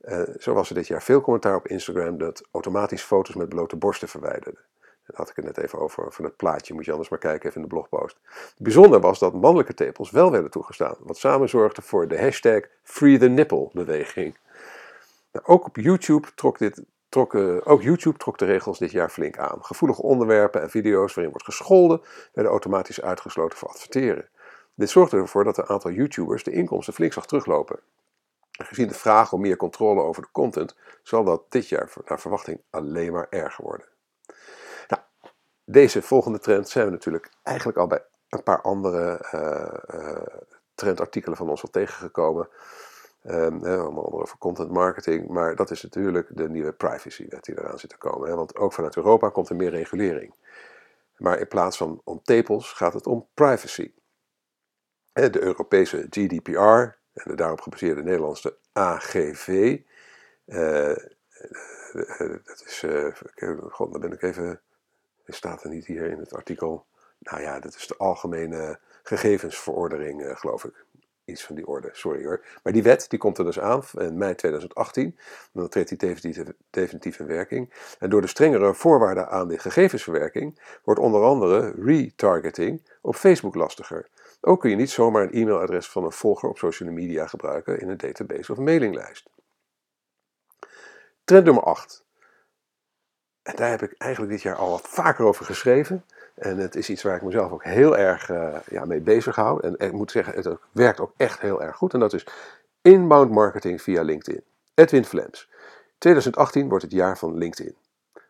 Uh, 0.00 0.22
zo 0.38 0.54
was 0.54 0.68
er 0.68 0.74
dit 0.74 0.86
jaar 0.86 1.02
veel 1.02 1.20
commentaar 1.20 1.56
op 1.56 1.66
Instagram 1.66 2.18
dat 2.18 2.42
automatisch 2.50 3.02
foto's 3.02 3.34
met 3.34 3.48
blote 3.48 3.76
borsten 3.76 4.08
verwijderde. 4.08 4.58
Daar 5.06 5.16
had 5.16 5.30
ik 5.30 5.36
het 5.36 5.44
net 5.44 5.58
even 5.58 5.78
over, 5.78 6.12
van 6.12 6.24
het 6.24 6.36
plaatje, 6.36 6.74
moet 6.74 6.84
je 6.84 6.90
anders 6.90 7.08
maar 7.08 7.18
kijken 7.18 7.48
even 7.48 7.62
in 7.62 7.68
de 7.68 7.74
blogpost. 7.74 8.18
Bijzonder 8.58 9.00
was 9.00 9.18
dat 9.18 9.32
mannelijke 9.32 9.74
tepels 9.74 10.10
wel 10.10 10.30
werden 10.30 10.50
toegestaan, 10.50 10.96
wat 11.00 11.18
samen 11.18 11.48
zorgde 11.48 11.82
voor 11.82 12.08
de 12.08 12.20
hashtag 12.20 12.60
Free 12.82 13.18
the 13.18 13.28
Nipple 13.28 13.70
beweging. 13.72 14.36
Ook 15.42 15.66
op 15.66 15.76
YouTube 15.76 16.28
trok 16.34 16.58
dit, 16.58 16.82
trok, 17.08 17.34
ook 17.64 17.82
YouTube 17.82 18.18
trok 18.18 18.38
de 18.38 18.44
regels 18.44 18.78
dit 18.78 18.90
jaar 18.90 19.10
flink 19.10 19.38
aan. 19.38 19.64
Gevoelige 19.64 20.02
onderwerpen 20.02 20.62
en 20.62 20.70
video's 20.70 21.14
waarin 21.14 21.32
wordt 21.32 21.46
gescholden 21.46 22.00
werden 22.32 22.52
automatisch 22.52 23.00
uitgesloten 23.00 23.58
voor 23.58 23.68
adverteren. 23.68 24.28
Dit 24.74 24.90
zorgde 24.90 25.16
ervoor 25.16 25.44
dat 25.44 25.58
een 25.58 25.68
aantal 25.68 25.90
YouTubers 25.90 26.44
de 26.44 26.52
inkomsten 26.52 26.94
flink 26.94 27.12
zag 27.12 27.26
teruglopen. 27.26 27.80
Gezien 28.50 28.88
de 28.88 28.94
vraag 28.94 29.32
om 29.32 29.40
meer 29.40 29.56
controle 29.56 30.00
over 30.00 30.22
de 30.22 30.28
content, 30.32 30.76
zal 31.02 31.24
dat 31.24 31.42
dit 31.48 31.68
jaar 31.68 31.92
naar 32.06 32.20
verwachting 32.20 32.60
alleen 32.70 33.12
maar 33.12 33.26
erger 33.30 33.64
worden. 33.64 33.86
Nou, 34.88 35.02
deze 35.64 36.02
volgende 36.02 36.38
trend 36.38 36.68
zijn 36.68 36.84
we 36.84 36.90
natuurlijk 36.90 37.30
eigenlijk 37.42 37.78
al 37.78 37.86
bij 37.86 38.04
een 38.28 38.42
paar 38.42 38.60
andere 38.60 39.26
uh, 39.34 40.00
uh, 40.00 40.26
trendartikelen 40.74 41.36
van 41.36 41.48
ons 41.48 41.62
al 41.62 41.70
tegengekomen. 41.70 42.48
Um, 43.30 43.54
onder 43.54 43.84
andere 43.84 44.22
over 44.22 44.38
content 44.38 44.70
marketing. 44.70 45.28
Maar 45.28 45.56
dat 45.56 45.70
is 45.70 45.82
natuurlijk 45.82 46.28
de 46.30 46.48
nieuwe 46.48 46.72
privacywet 46.72 47.44
die 47.44 47.58
eraan 47.58 47.78
zit 47.78 47.90
te 47.90 47.98
komen. 47.98 48.36
Want 48.36 48.56
ook 48.56 48.72
vanuit 48.72 48.96
Europa 48.96 49.28
komt 49.28 49.48
er 49.48 49.56
meer 49.56 49.70
regulering. 49.70 50.34
Maar 51.16 51.38
in 51.38 51.48
plaats 51.48 51.76
van 51.76 52.00
om 52.04 52.20
tepels 52.22 52.72
gaat 52.72 52.92
het 52.92 53.06
om 53.06 53.28
privacy. 53.34 53.92
De 55.12 55.42
Europese 55.42 56.06
GDPR, 56.10 56.58
en 57.12 57.24
de 57.24 57.34
daarop 57.34 57.60
gebaseerde 57.60 58.02
Nederlandse 58.02 58.56
AGV. 58.72 59.78
Uh, 60.46 60.88
uh, 60.88 60.96
dat 62.44 62.62
is, 62.66 62.84
god, 63.70 63.92
dan 63.92 64.00
ben 64.00 64.12
ik 64.12 64.22
even, 64.22 64.60
staat 65.26 65.62
er 65.64 65.70
niet 65.70 65.86
hier 65.86 66.10
in 66.10 66.18
het 66.18 66.34
artikel. 66.34 66.86
Nou 67.18 67.40
ja, 67.40 67.60
dat 67.60 67.74
is 67.74 67.86
de 67.86 67.96
algemene 67.96 68.78
gegevensverordening, 69.02 70.38
geloof 70.38 70.64
ik. 70.64 70.85
Iets 71.26 71.44
van 71.44 71.54
die 71.54 71.66
orde, 71.66 71.88
sorry 71.92 72.24
hoor. 72.24 72.44
Maar 72.62 72.72
die 72.72 72.82
wet 72.82 73.10
die 73.10 73.18
komt 73.18 73.38
er 73.38 73.44
dus 73.44 73.60
aan 73.60 73.82
in 73.92 74.18
mei 74.18 74.34
2018. 74.34 75.18
Dan 75.52 75.68
treedt 75.68 75.88
die 75.88 75.98
definitief, 75.98 76.46
definitief 76.70 77.18
in 77.18 77.26
werking. 77.26 77.72
En 77.98 78.10
door 78.10 78.20
de 78.20 78.26
strengere 78.26 78.74
voorwaarden 78.74 79.28
aan 79.28 79.48
de 79.48 79.58
gegevensverwerking 79.58 80.60
wordt 80.84 81.00
onder 81.00 81.22
andere 81.22 81.74
retargeting 81.78 82.82
op 83.00 83.14
Facebook 83.14 83.54
lastiger. 83.54 84.08
Ook 84.40 84.60
kun 84.60 84.70
je 84.70 84.76
niet 84.76 84.90
zomaar 84.90 85.22
een 85.22 85.32
e-mailadres 85.32 85.88
van 85.88 86.04
een 86.04 86.12
volger 86.12 86.48
op 86.48 86.58
social 86.58 86.90
media 86.90 87.26
gebruiken 87.26 87.80
in 87.80 87.88
een 87.88 87.96
database 87.96 88.52
of 88.52 88.58
mailinglijst. 88.58 89.28
Trend 91.24 91.44
nummer 91.44 91.62
8. 91.62 92.04
En 93.42 93.56
daar 93.56 93.70
heb 93.70 93.82
ik 93.82 93.94
eigenlijk 93.98 94.32
dit 94.32 94.42
jaar 94.42 94.56
al 94.56 94.70
wat 94.70 94.88
vaker 94.88 95.24
over 95.24 95.44
geschreven. 95.44 96.04
En 96.36 96.58
het 96.58 96.76
is 96.76 96.90
iets 96.90 97.02
waar 97.02 97.16
ik 97.16 97.22
mezelf 97.22 97.52
ook 97.52 97.64
heel 97.64 97.96
erg 97.96 98.28
uh, 98.28 98.56
ja, 98.66 98.84
mee 98.84 99.00
bezig 99.00 99.36
hou. 99.36 99.62
En 99.62 99.74
ik 99.78 99.92
moet 99.92 100.10
zeggen, 100.10 100.34
het 100.34 100.58
werkt 100.72 101.00
ook 101.00 101.12
echt 101.16 101.40
heel 101.40 101.62
erg 101.62 101.76
goed. 101.76 101.94
En 101.94 102.00
dat 102.00 102.12
is 102.12 102.26
inbound 102.82 103.30
marketing 103.30 103.82
via 103.82 104.02
LinkedIn. 104.02 104.42
Edwin 104.74 105.04
Flems. 105.04 105.50
2018 105.98 106.68
wordt 106.68 106.84
het 106.84 106.92
jaar 106.92 107.18
van 107.18 107.38
LinkedIn. 107.38 107.76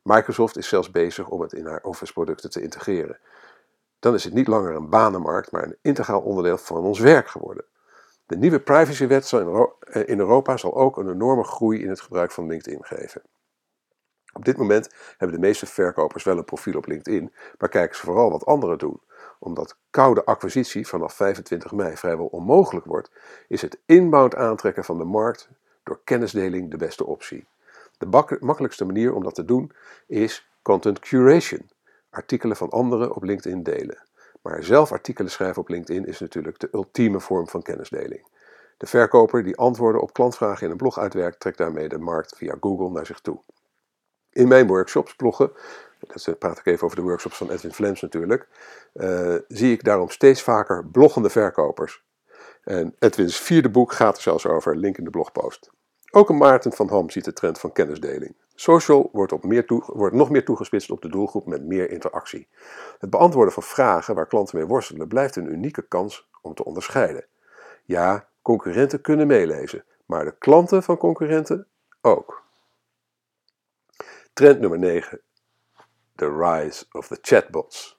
Microsoft 0.02 0.56
is 0.56 0.68
zelfs 0.68 0.90
bezig 0.90 1.28
om 1.28 1.40
het 1.40 1.52
in 1.52 1.66
haar 1.66 1.82
Office 1.82 2.12
producten 2.12 2.50
te 2.50 2.62
integreren 2.62 3.18
dan 4.06 4.14
is 4.14 4.24
het 4.24 4.34
niet 4.34 4.46
langer 4.46 4.74
een 4.74 4.88
banenmarkt, 4.88 5.50
maar 5.50 5.64
een 5.64 5.76
integraal 5.82 6.20
onderdeel 6.20 6.58
van 6.58 6.84
ons 6.84 6.98
werk 6.98 7.28
geworden. 7.28 7.64
De 8.26 8.36
nieuwe 8.36 8.60
privacywet 8.60 9.32
eh, 9.32 10.08
in 10.08 10.18
Europa 10.18 10.56
zal 10.56 10.76
ook 10.76 10.96
een 10.96 11.10
enorme 11.10 11.44
groei 11.44 11.82
in 11.82 11.88
het 11.88 12.00
gebruik 12.00 12.30
van 12.30 12.46
LinkedIn 12.46 12.84
geven. 12.84 13.22
Op 14.36 14.44
dit 14.44 14.56
moment 14.56 14.94
hebben 15.18 15.40
de 15.40 15.46
meeste 15.46 15.66
verkopers 15.66 16.24
wel 16.24 16.38
een 16.38 16.44
profiel 16.44 16.76
op 16.76 16.86
LinkedIn, 16.86 17.32
maar 17.58 17.68
kijken 17.68 17.96
ze 17.96 18.04
vooral 18.04 18.30
wat 18.30 18.46
anderen 18.46 18.78
doen. 18.78 19.00
Omdat 19.38 19.76
koude 19.90 20.24
acquisitie 20.24 20.86
vanaf 20.86 21.14
25 21.14 21.72
mei 21.72 21.96
vrijwel 21.96 22.26
onmogelijk 22.26 22.86
wordt, 22.86 23.10
is 23.48 23.62
het 23.62 23.78
inbound 23.86 24.34
aantrekken 24.34 24.84
van 24.84 24.98
de 24.98 25.04
markt 25.04 25.48
door 25.82 26.00
kennisdeling 26.04 26.70
de 26.70 26.76
beste 26.76 27.06
optie. 27.06 27.46
De 27.98 28.36
makkelijkste 28.40 28.84
manier 28.84 29.14
om 29.14 29.22
dat 29.22 29.34
te 29.34 29.44
doen 29.44 29.72
is 30.06 30.48
content 30.62 30.98
curation 30.98 31.70
artikelen 32.10 32.56
van 32.56 32.70
anderen 32.70 33.14
op 33.14 33.22
LinkedIn 33.22 33.62
delen. 33.62 34.02
Maar 34.42 34.64
zelf 34.64 34.92
artikelen 34.92 35.30
schrijven 35.30 35.62
op 35.62 35.68
LinkedIn 35.68 36.06
is 36.06 36.20
natuurlijk 36.20 36.58
de 36.58 36.68
ultieme 36.72 37.20
vorm 37.20 37.48
van 37.48 37.62
kennisdeling. 37.62 38.26
De 38.76 38.86
verkoper 38.86 39.42
die 39.42 39.56
antwoorden 39.56 40.00
op 40.00 40.12
klantvragen 40.12 40.64
in 40.64 40.70
een 40.70 40.76
blog 40.76 40.98
uitwerkt, 40.98 41.40
trekt 41.40 41.58
daarmee 41.58 41.88
de 41.88 41.98
markt 41.98 42.36
via 42.36 42.56
Google 42.60 42.90
naar 42.90 43.06
zich 43.06 43.20
toe. 43.20 43.40
In 44.36 44.48
mijn 44.48 44.66
workshops, 44.66 45.14
bloggen, 45.14 45.50
dat 46.00 46.38
praat 46.38 46.58
ik 46.58 46.66
even 46.66 46.84
over 46.84 46.96
de 46.96 47.02
workshops 47.02 47.36
van 47.36 47.50
Edwin 47.50 47.72
Flems 47.72 48.00
natuurlijk, 48.00 48.48
uh, 48.94 49.34
zie 49.48 49.72
ik 49.72 49.84
daarom 49.84 50.10
steeds 50.10 50.42
vaker 50.42 50.86
bloggende 50.86 51.30
verkopers. 51.30 52.04
En 52.64 52.94
Edwins 52.98 53.40
vierde 53.40 53.70
boek 53.70 53.92
gaat 53.92 54.16
er 54.16 54.22
zelfs 54.22 54.46
over, 54.46 54.76
link 54.76 54.98
in 54.98 55.04
de 55.04 55.10
blogpost. 55.10 55.70
Ook 56.10 56.28
een 56.28 56.36
Maarten 56.36 56.72
van 56.72 56.88
Ham 56.88 57.10
ziet 57.10 57.24
de 57.24 57.32
trend 57.32 57.58
van 57.58 57.72
kennisdeling. 57.72 58.36
Social 58.54 59.08
wordt, 59.12 59.32
op 59.32 59.44
meer 59.44 59.66
toe, 59.66 59.82
wordt 59.86 60.14
nog 60.14 60.30
meer 60.30 60.44
toegespitst 60.44 60.90
op 60.90 61.02
de 61.02 61.08
doelgroep 61.08 61.46
met 61.46 61.64
meer 61.64 61.90
interactie. 61.90 62.48
Het 62.98 63.10
beantwoorden 63.10 63.52
van 63.52 63.62
vragen 63.62 64.14
waar 64.14 64.26
klanten 64.26 64.58
mee 64.58 64.66
worstelen 64.66 65.08
blijft 65.08 65.36
een 65.36 65.52
unieke 65.52 65.82
kans 65.82 66.28
om 66.42 66.54
te 66.54 66.64
onderscheiden. 66.64 67.24
Ja, 67.84 68.28
concurrenten 68.42 69.00
kunnen 69.00 69.26
meelezen, 69.26 69.84
maar 70.06 70.24
de 70.24 70.34
klanten 70.38 70.82
van 70.82 70.96
concurrenten 70.96 71.66
ook. 72.00 72.45
Trend 74.36 74.60
nummer 74.60 74.78
9. 74.78 75.20
The 76.16 76.30
rise 76.30 76.84
of 76.92 77.08
the 77.08 77.18
chatbots. 77.20 77.98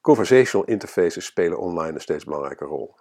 Conversational 0.00 0.66
interfaces 0.66 1.24
spelen 1.24 1.58
online 1.58 1.92
een 1.92 2.00
steeds 2.00 2.24
belangrijke 2.24 2.64
rol. 2.64 2.94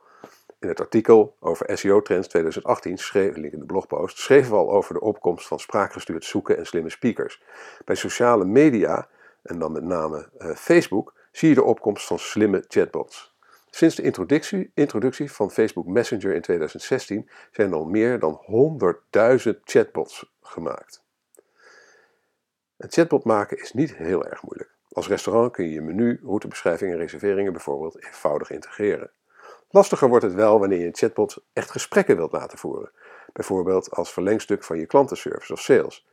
In 0.60 0.68
het 0.68 0.80
artikel 0.80 1.36
over 1.40 1.78
SEO-trends 1.78 2.28
2018, 2.28 2.98
schreef, 2.98 3.36
link 3.36 3.54
in 3.54 3.60
de 3.60 3.66
blogpost, 3.66 4.18
schreven 4.18 4.52
we 4.52 4.58
al 4.58 4.72
over 4.72 4.94
de 4.94 5.00
opkomst 5.00 5.48
van 5.48 5.60
spraakgestuurd 5.60 6.26
zoeken 6.26 6.58
en 6.58 6.66
slimme 6.66 6.90
speakers. 6.90 7.44
Bij 7.86 7.96
sociale 7.96 8.46
media, 8.46 9.08
en 9.44 9.60
dan 9.60 9.72
met 9.72 9.84
name 9.84 10.30
uh, 10.38 10.56
Facebook, 10.56 11.14
zie 11.32 11.50
je 11.50 11.56
de 11.56 11.64
opkomst 11.64 12.08
van 12.08 12.20
slimme 12.20 12.64
chatbots. 12.68 13.36
Sinds 13.70 13.96
de 13.96 14.02
introductie, 14.02 14.72
introductie 14.74 15.32
van 15.32 15.52
Facebook 15.52 15.86
Messenger 15.88 16.34
in 16.34 16.42
2016 16.42 17.30
zijn 17.52 17.70
er 17.70 17.76
al 17.76 17.86
meer 17.86 18.20
dan 18.20 18.42
100.000 19.48 19.60
chatbots 19.64 20.34
gemaakt. 20.42 21.03
Een 22.84 22.92
chatbot 22.92 23.24
maken 23.24 23.58
is 23.58 23.74
niet 23.74 23.96
heel 23.96 24.26
erg 24.26 24.44
moeilijk. 24.44 24.70
Als 24.92 25.08
restaurant 25.08 25.52
kun 25.52 25.66
je 25.66 25.72
je 25.72 25.82
menu, 25.82 26.20
routebeschrijving 26.24 26.92
en 26.92 26.98
reserveringen 26.98 27.52
bijvoorbeeld 27.52 28.06
eenvoudig 28.06 28.50
integreren. 28.50 29.12
Lastiger 29.70 30.10
wordt 30.10 30.26
het 30.26 30.34
wel 30.34 30.60
wanneer 30.60 30.80
je 30.80 30.86
een 30.86 30.96
chatbot 30.96 31.44
echt 31.54 31.72
gesprekken 31.72 32.16
wilt 32.16 32.32
laten 32.32 32.58
voeren, 32.58 32.92
bijvoorbeeld 33.34 33.92
als 33.92 34.14
verlengstuk 34.14 34.64
van 34.64 34.78
je 34.78 34.86
klantenservice 34.86 35.54
of 35.54 35.60
sales. 35.60 36.08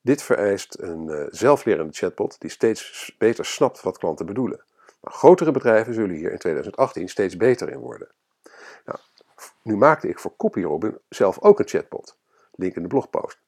Dit 0.00 0.22
vereist 0.22 0.78
een 0.78 1.08
uh, 1.08 1.26
zelflerende 1.28 1.92
chatbot 1.92 2.40
die 2.40 2.50
steeds 2.50 3.14
beter 3.18 3.44
snapt 3.44 3.82
wat 3.82 3.98
klanten 3.98 4.26
bedoelen. 4.26 4.64
Maar 5.00 5.12
grotere 5.12 5.50
bedrijven 5.50 5.94
zullen 5.94 6.16
hier 6.16 6.32
in 6.32 6.38
2018 6.38 7.08
steeds 7.08 7.36
beter 7.36 7.70
in 7.70 7.78
worden. 7.78 8.08
Nou, 8.84 8.98
nu 9.62 9.76
maakte 9.76 10.08
ik 10.08 10.18
voor 10.18 10.36
CopyRobin 10.36 10.98
zelf 11.08 11.40
ook 11.40 11.58
een 11.58 11.68
chatbot. 11.68 12.16
Link 12.54 12.76
in 12.76 12.82
de 12.82 12.88
blogpost. 12.88 13.38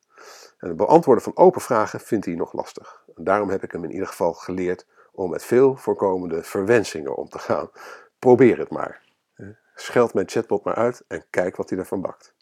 En 0.59 0.69
het 0.69 0.77
beantwoorden 0.77 1.25
van 1.25 1.37
open 1.37 1.61
vragen 1.61 2.01
vindt 2.01 2.25
hij 2.25 2.35
nog 2.35 2.53
lastig. 2.53 3.05
En 3.17 3.25
daarom 3.25 3.51
heb 3.51 3.63
ik 3.63 3.73
hem 3.73 3.85
in 3.85 3.93
ieder 3.93 4.07
geval 4.07 4.33
geleerd 4.33 4.87
om 5.13 5.31
met 5.31 5.45
veel 5.45 5.77
voorkomende 5.77 6.43
verwensingen 6.43 7.17
om 7.17 7.29
te 7.29 7.39
gaan. 7.39 7.71
Probeer 8.19 8.59
het 8.59 8.71
maar. 8.71 9.05
Scheld 9.75 10.15
mijn 10.15 10.29
chatbot 10.29 10.65
maar 10.65 10.75
uit 10.75 11.05
en 11.09 11.25
kijk 11.31 11.57
wat 11.57 11.71
hij 11.71 11.79
ervan 11.79 12.01
bakt. 12.01 12.35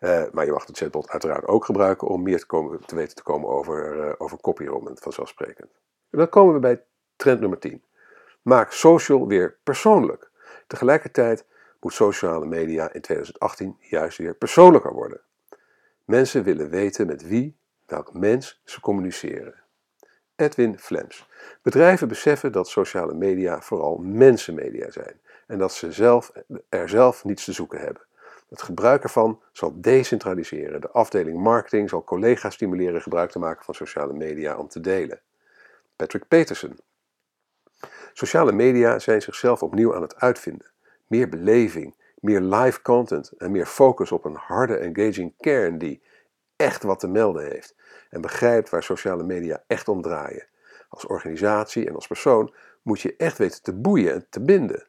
Uh, 0.00 0.22
maar 0.32 0.44
je 0.44 0.52
mag 0.52 0.64
de 0.64 0.72
chatbot 0.72 1.08
uiteraard 1.08 1.46
ook 1.46 1.64
gebruiken 1.64 2.08
om 2.08 2.22
meer 2.22 2.38
te, 2.38 2.46
komen, 2.46 2.84
te 2.86 2.94
weten 2.94 3.16
te 3.16 3.22
komen 3.22 3.48
over, 3.48 4.06
uh, 4.06 4.12
over 4.18 4.38
vanzelfsprekend. 4.94 5.70
En 6.10 6.18
dan 6.18 6.28
komen 6.28 6.54
we 6.54 6.60
bij 6.60 6.82
trend 7.16 7.40
nummer 7.40 7.58
10. 7.58 7.82
Maak 8.42 8.72
social 8.72 9.26
weer 9.26 9.56
persoonlijk. 9.62 10.30
Tegelijkertijd 10.66 11.44
moet 11.80 11.92
sociale 11.92 12.46
media 12.46 12.92
in 12.92 13.00
2018 13.00 13.76
juist 13.80 14.18
weer 14.18 14.34
persoonlijker 14.34 14.92
worden. 14.92 15.20
Mensen 16.08 16.42
willen 16.42 16.70
weten 16.70 17.06
met 17.06 17.26
wie, 17.26 17.56
welk 17.86 18.14
mens 18.14 18.60
ze 18.64 18.80
communiceren. 18.80 19.54
Edwin 20.36 20.78
Flems. 20.78 21.28
Bedrijven 21.62 22.08
beseffen 22.08 22.52
dat 22.52 22.68
sociale 22.68 23.14
media 23.14 23.60
vooral 23.60 23.96
mensenmedia 23.96 24.90
zijn 24.90 25.20
en 25.46 25.58
dat 25.58 25.72
ze 25.72 25.92
zelf, 25.92 26.32
er 26.68 26.88
zelf 26.88 27.24
niets 27.24 27.44
te 27.44 27.52
zoeken 27.52 27.80
hebben. 27.80 28.02
Het 28.48 28.62
gebruik 28.62 29.02
ervan 29.02 29.42
zal 29.52 29.80
decentraliseren. 29.80 30.80
De 30.80 30.90
afdeling 30.90 31.38
marketing 31.38 31.88
zal 31.88 32.04
collega's 32.04 32.54
stimuleren 32.54 33.02
gebruik 33.02 33.30
te 33.30 33.38
maken 33.38 33.64
van 33.64 33.74
sociale 33.74 34.12
media 34.12 34.56
om 34.56 34.68
te 34.68 34.80
delen. 34.80 35.20
Patrick 35.96 36.28
Peterson. 36.28 36.78
Sociale 38.12 38.52
media 38.52 38.98
zijn 38.98 39.22
zichzelf 39.22 39.62
opnieuw 39.62 39.94
aan 39.94 40.02
het 40.02 40.20
uitvinden. 40.20 40.70
Meer 41.06 41.28
beleving, 41.28 41.94
meer 42.20 42.40
live 42.40 42.82
content 42.82 43.32
en 43.36 43.50
meer 43.50 43.66
focus 43.66 44.12
op 44.12 44.24
een 44.24 44.36
harde 44.36 44.76
engaging 44.76 45.34
kern 45.38 45.78
die 45.78 46.02
echt 46.56 46.82
wat 46.82 47.00
te 47.00 47.08
melden 47.08 47.44
heeft 47.50 47.74
en 48.10 48.20
begrijpt 48.20 48.70
waar 48.70 48.82
sociale 48.82 49.22
media 49.22 49.62
echt 49.66 49.88
om 49.88 50.02
draaien. 50.02 50.46
Als 50.88 51.06
organisatie 51.06 51.86
en 51.86 51.94
als 51.94 52.06
persoon 52.06 52.54
moet 52.82 53.00
je 53.00 53.14
echt 53.16 53.38
weten 53.38 53.62
te 53.62 53.72
boeien 53.74 54.12
en 54.12 54.26
te 54.30 54.40
binden. 54.40 54.86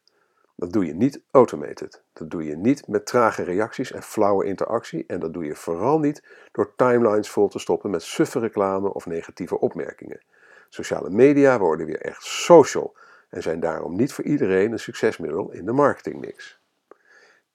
Dat 0.55 0.71
doe 0.71 0.85
je 0.85 0.93
niet 0.93 1.21
automated. 1.31 2.03
Dat 2.13 2.29
doe 2.29 2.43
je 2.43 2.55
niet 2.55 2.87
met 2.87 3.05
trage 3.05 3.43
reacties 3.43 3.91
en 3.91 4.03
flauwe 4.03 4.45
interactie. 4.45 5.03
En 5.07 5.19
dat 5.19 5.33
doe 5.33 5.45
je 5.45 5.55
vooral 5.55 5.99
niet 5.99 6.23
door 6.51 6.75
timelines 6.75 7.29
vol 7.29 7.47
te 7.47 7.59
stoppen 7.59 7.89
met 7.89 8.03
suffe 8.03 8.39
reclame 8.39 8.93
of 8.93 9.05
negatieve 9.05 9.59
opmerkingen. 9.59 10.21
Sociale 10.69 11.09
media 11.09 11.59
worden 11.59 11.85
weer 11.85 12.01
echt 12.01 12.23
social 12.23 12.95
en 13.29 13.41
zijn 13.41 13.59
daarom 13.59 13.95
niet 13.95 14.13
voor 14.13 14.23
iedereen 14.23 14.71
een 14.71 14.79
succesmiddel 14.79 15.51
in 15.51 15.65
de 15.65 15.71
marketingmix. 15.71 16.58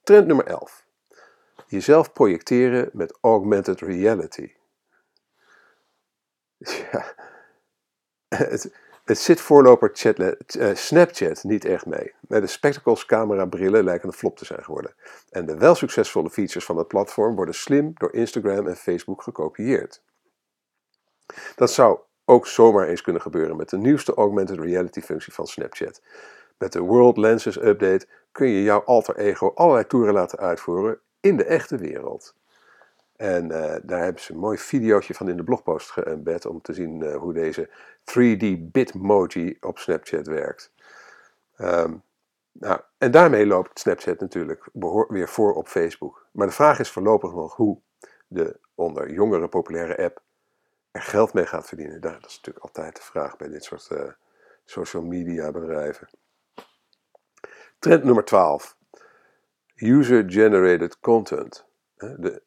Trend 0.05 0.27
nummer 0.27 0.47
11. 0.47 0.87
Jezelf 1.67 2.13
projecteren 2.13 2.91
met 2.93 3.19
augmented 3.21 3.81
reality. 3.81 4.53
Ja, 6.91 7.15
het, 8.29 8.75
het 9.05 9.19
zit 9.19 9.41
voorloper 9.41 9.91
uh, 10.57 10.75
Snapchat 10.75 11.43
niet 11.43 11.65
echt 11.65 11.87
mee. 11.87 12.15
De 12.21 12.47
spectacles 12.47 13.07
camera 13.07 13.47
brillen 13.47 13.85
lijken 13.85 14.09
een 14.09 14.15
flop 14.15 14.37
te 14.37 14.45
zijn 14.45 14.65
geworden. 14.65 14.95
En 15.31 15.47
de 15.47 15.57
wel 15.57 15.75
succesvolle 15.75 16.31
features 16.31 16.65
van 16.65 16.77
het 16.77 16.89
platform 16.89 17.35
worden 17.35 17.55
slim 17.55 17.93
door 17.95 18.15
Instagram 18.15 18.67
en 18.67 18.77
Facebook 18.77 19.23
gekopieerd. 19.23 20.03
Dat 21.57 21.71
zou 21.71 21.99
ook 22.25 22.47
zomaar 22.47 22.89
eens 22.89 23.03
kunnen 23.03 23.23
gebeuren 23.23 23.57
met 23.57 23.69
de 23.69 23.79
nieuwste 23.79 24.15
augmented 24.15 24.59
reality 24.59 25.01
functie 25.01 25.33
van 25.33 25.47
Snapchat. 25.47 26.03
Met 26.59 26.73
de 26.73 26.81
World 26.81 27.17
Lenses 27.17 27.63
Update 27.63 28.07
kun 28.33 28.49
je 28.49 28.63
jouw 28.63 28.83
alter 28.85 29.17
ego 29.17 29.53
allerlei 29.55 29.87
toeren 29.87 30.15
laten 30.15 30.39
uitvoeren 30.39 30.99
in 31.21 31.37
de 31.37 31.45
echte 31.45 31.77
wereld. 31.77 32.35
En 33.17 33.45
uh, 33.45 33.75
daar 33.83 34.03
hebben 34.03 34.23
ze 34.23 34.33
een 34.33 34.39
mooi 34.39 34.59
videootje 34.59 35.15
van 35.15 35.29
in 35.29 35.37
de 35.37 35.45
blogpost 35.45 35.91
geëmbed 35.91 36.47
om 36.47 36.61
te 36.61 36.73
zien 36.73 37.01
uh, 37.01 37.17
hoe 37.17 37.33
deze 37.33 37.71
3D 38.01 38.59
Bitmoji 38.61 39.57
op 39.61 39.79
Snapchat 39.79 40.27
werkt. 40.27 40.73
Um, 41.59 42.03
nou, 42.53 42.81
en 42.99 43.11
daarmee 43.11 43.47
loopt 43.47 43.79
Snapchat 43.79 44.21
natuurlijk 44.21 44.69
weer 45.09 45.29
voor 45.29 45.55
op 45.55 45.69
Facebook. 45.69 46.27
Maar 46.31 46.47
de 46.47 46.53
vraag 46.53 46.79
is 46.79 46.91
voorlopig 46.91 47.33
nog 47.35 47.57
hoe 47.57 47.79
de 48.27 48.59
onder 48.75 49.13
jongeren 49.13 49.49
populaire 49.49 50.05
app 50.05 50.23
er 50.91 51.03
geld 51.03 51.33
mee 51.33 51.47
gaat 51.47 51.67
verdienen. 51.67 52.01
Dat 52.01 52.13
is 52.13 52.37
natuurlijk 52.37 52.65
altijd 52.65 52.97
de 52.97 53.03
vraag 53.03 53.37
bij 53.37 53.49
dit 53.49 53.65
soort 53.65 53.89
uh, 53.93 54.11
social 54.65 55.03
media 55.03 55.51
bedrijven. 55.51 56.09
Trend 57.85 58.05
nummer 58.05 58.25
12. 58.25 58.77
User-generated 59.75 61.01
content. 61.01 61.65
De 61.97 62.43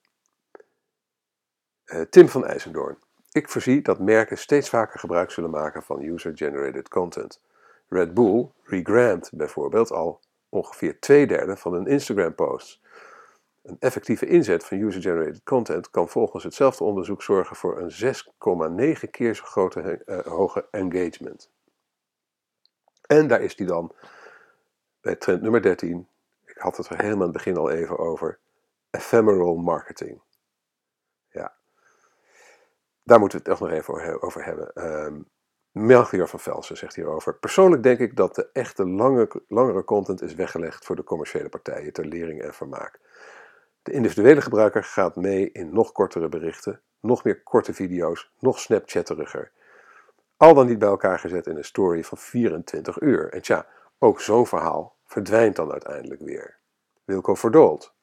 uh, 1.86 2.02
Tim 2.02 2.30
van 2.30 2.46
IJsendoorn. 2.46 2.98
Ik 3.32 3.50
voorzie 3.50 3.82
dat 3.82 4.00
merken 4.00 4.38
steeds 4.38 4.70
vaker 4.70 5.00
gebruik 5.00 5.32
zullen 5.32 5.50
maken 5.50 5.84
van 5.84 6.02
user-generated 6.02 6.90
content. 6.90 7.42
Red 7.88 8.14
Bull 8.14 8.52
regrammed 8.64 9.30
bijvoorbeeld 9.34 9.92
al 9.92 10.20
ongeveer 10.50 11.00
twee 11.00 11.28
derde 11.28 11.58
van 11.58 11.74
hun 11.74 11.88
Instagram-posts. 11.88 12.82
Een 13.64 13.78
effectieve 13.80 14.26
inzet 14.26 14.66
van 14.66 14.80
user-generated 14.80 15.44
content 15.44 15.90
kan 15.90 16.10
volgens 16.10 16.44
hetzelfde 16.44 16.84
onderzoek 16.84 17.24
zorgen 17.24 17.56
voor 17.56 17.80
een 17.80 18.16
6,9 19.04 19.10
keer 19.10 19.36
zo 19.36 19.44
grote 19.44 20.02
uh, 20.06 20.20
hoge 20.20 20.68
engagement. 20.72 21.52
En 23.08 23.28
daar 23.28 23.42
is 23.42 23.56
die 23.56 23.68
dan 23.68 23.92
bij 25.08 25.16
trend 25.16 25.42
nummer 25.42 25.62
13. 25.62 26.08
Ik 26.46 26.58
had 26.58 26.78
het 26.78 26.90
er 26.90 26.98
helemaal 26.98 27.14
aan 27.14 27.22
het 27.22 27.32
begin 27.32 27.58
al 27.58 27.70
even 27.70 27.98
over. 27.98 28.40
Ephemeral 28.92 29.56
marketing. 29.56 30.22
Daar 33.08 33.20
moeten 33.20 33.38
we 33.38 33.44
het 33.44 33.54
echt 33.54 33.70
nog 33.70 33.80
even 33.80 34.22
over 34.22 34.46
hebben. 34.46 34.94
Um, 35.06 35.30
Melchior 35.72 36.28
van 36.28 36.40
Velsen 36.40 36.78
zegt 36.78 36.96
hierover. 36.96 37.36
Persoonlijk 37.36 37.84
denk 37.84 38.00
ik 38.00 38.16
dat 38.16 38.36
de 38.36 38.50
echte 38.54 38.88
lange, 38.88 39.42
langere 39.48 39.84
content 39.84 40.22
is 40.22 40.36
weggelegd 40.36 40.86
voor 40.86 40.96
de 40.96 41.04
commerciële 41.04 41.50
partijen 41.50 41.94
ter 41.94 42.06
lering 42.06 42.42
en 42.42 42.54
vermaak. 42.54 43.00
De 43.84 43.92
individuele 43.92 44.42
gebruiker 44.42 44.84
gaat 44.84 45.16
mee 45.16 45.52
in 45.52 45.74
nog 45.74 45.92
kortere 45.92 46.30
berichten, 46.30 46.82
nog 47.00 47.24
meer 47.24 47.44
korte 47.44 47.74
video's, 47.74 48.32
nog 48.40 48.60
snapchatteriger. 48.60 49.52
Al 50.38 50.54
dan 50.54 50.68
niet 50.68 50.80
bij 50.80 50.90
elkaar 50.90 51.20
gezet 51.20 51.48
in 51.48 51.58
een 51.58 51.64
story 51.64 52.04
van 52.04 52.18
24 52.18 53.02
uur. 53.02 53.34
En 53.34 53.42
tja, 53.42 53.66
ook 53.98 54.22
zo'n 54.22 54.48
verhaal 54.48 54.97
verdwijnt 55.08 55.56
dan 55.56 55.72
uiteindelijk 55.72 56.22
weer. 56.22 56.58
Wilco 57.06 57.36
verdoolt. 57.36 57.96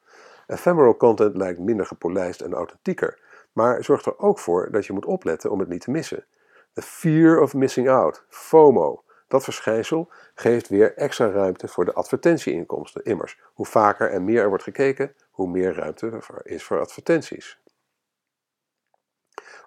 Ephemeral 0.47 0.97
content 0.97 1.35
lijkt 1.35 1.59
minder 1.59 1.85
gepolijst 1.85 2.41
en 2.41 2.53
authentieker, 2.53 3.19
maar 3.51 3.83
zorgt 3.83 4.05
er 4.05 4.19
ook 4.19 4.39
voor 4.39 4.71
dat 4.71 4.85
je 4.85 4.93
moet 4.93 5.05
opletten 5.05 5.51
om 5.51 5.59
het 5.59 5.69
niet 5.69 5.81
te 5.81 5.91
missen. 5.91 6.25
The 6.73 6.81
fear 6.81 7.39
of 7.41 7.53
missing 7.53 7.89
out, 7.89 8.23
FOMO. 8.29 9.03
Dat 9.27 9.43
verschijnsel 9.43 10.11
geeft 10.35 10.67
weer 10.67 10.93
extra 10.93 11.29
ruimte 11.29 11.67
voor 11.67 11.85
de 11.85 11.93
advertentieinkomsten. 11.93 13.03
Immers, 13.03 13.39
hoe 13.53 13.65
vaker 13.65 14.09
en 14.09 14.23
meer 14.23 14.41
er 14.41 14.49
wordt 14.49 14.63
gekeken, 14.63 15.15
hoe 15.31 15.49
meer 15.49 15.73
ruimte 15.73 16.09
er 16.09 16.41
is 16.43 16.63
voor 16.63 16.79
advertenties. 16.79 17.59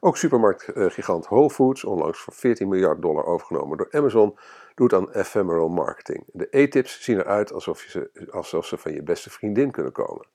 Ook 0.01 0.17
supermarktgigant 0.17 1.27
Whole 1.27 1.51
Foods, 1.51 1.85
onlangs 1.85 2.19
voor 2.19 2.33
14 2.33 2.69
miljard 2.69 3.03
dollar 3.03 3.25
overgenomen 3.25 3.77
door 3.79 3.89
Amazon, 3.91 4.39
doet 4.75 4.93
aan 4.93 5.13
ephemeral 5.13 5.69
marketing. 5.69 6.25
De 6.33 6.49
e-tips 6.51 7.03
zien 7.03 7.19
eruit 7.19 7.53
alsof, 7.53 7.79
ze, 7.79 8.29
alsof 8.31 8.67
ze 8.67 8.79
van 8.79 8.93
je 8.93 9.03
beste 9.03 9.31
vriendin 9.31 9.71
kunnen 9.71 9.93
komen 9.93 10.27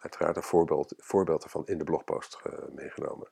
uiteraard 0.00 0.36
een 0.36 0.42
voorbeeld, 0.42 0.94
voorbeeld 0.98 1.44
ervan 1.44 1.66
in 1.66 1.78
de 1.78 1.84
blogpost 1.84 2.38
uh, 2.46 2.52
meegenomen. 2.74 3.28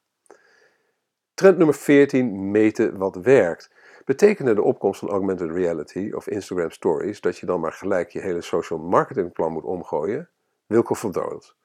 Trend 1.35 1.57
nummer 1.57 1.75
14, 1.75 2.51
meten 2.51 2.99
wat 2.99 3.17
werkt. 3.17 3.71
Betekende 4.05 4.55
de 4.55 4.63
opkomst 4.63 5.01
van 5.01 5.09
augmented 5.09 5.51
reality 5.51 6.13
of 6.15 6.27
Instagram 6.27 6.71
stories 6.71 7.21
dat 7.21 7.39
je 7.39 7.47
dan 7.47 7.61
maar 7.61 7.73
gelijk 7.73 8.11
je 8.11 8.21
hele 8.21 8.41
social 8.41 8.79
marketingplan 8.79 9.53
moet 9.53 9.65
omgooien? 9.65 10.29
Wilco 10.67 10.95
verdoold. 10.95 11.57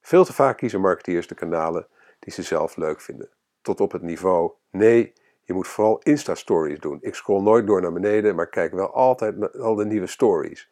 Veel 0.00 0.24
te 0.24 0.32
vaak 0.32 0.56
kiezen 0.56 0.80
marketeers 0.80 1.26
de 1.26 1.34
kanalen 1.34 1.86
die 2.18 2.32
ze 2.32 2.42
zelf 2.42 2.76
leuk 2.76 3.00
vinden. 3.00 3.30
Tot 3.62 3.80
op 3.80 3.92
het 3.92 4.02
niveau, 4.02 4.52
nee, 4.70 5.12
je 5.42 5.52
moet 5.52 5.68
vooral 5.68 5.98
Insta-stories 5.98 6.80
doen. 6.80 6.98
Ik 7.00 7.14
scroll 7.14 7.42
nooit 7.42 7.66
door 7.66 7.80
naar 7.80 7.92
beneden, 7.92 8.34
maar 8.34 8.48
kijk 8.48 8.72
wel 8.72 8.94
altijd 8.94 9.36
naar 9.36 9.60
al 9.60 9.74
de 9.74 9.84
nieuwe 9.84 10.06
stories. 10.06 10.70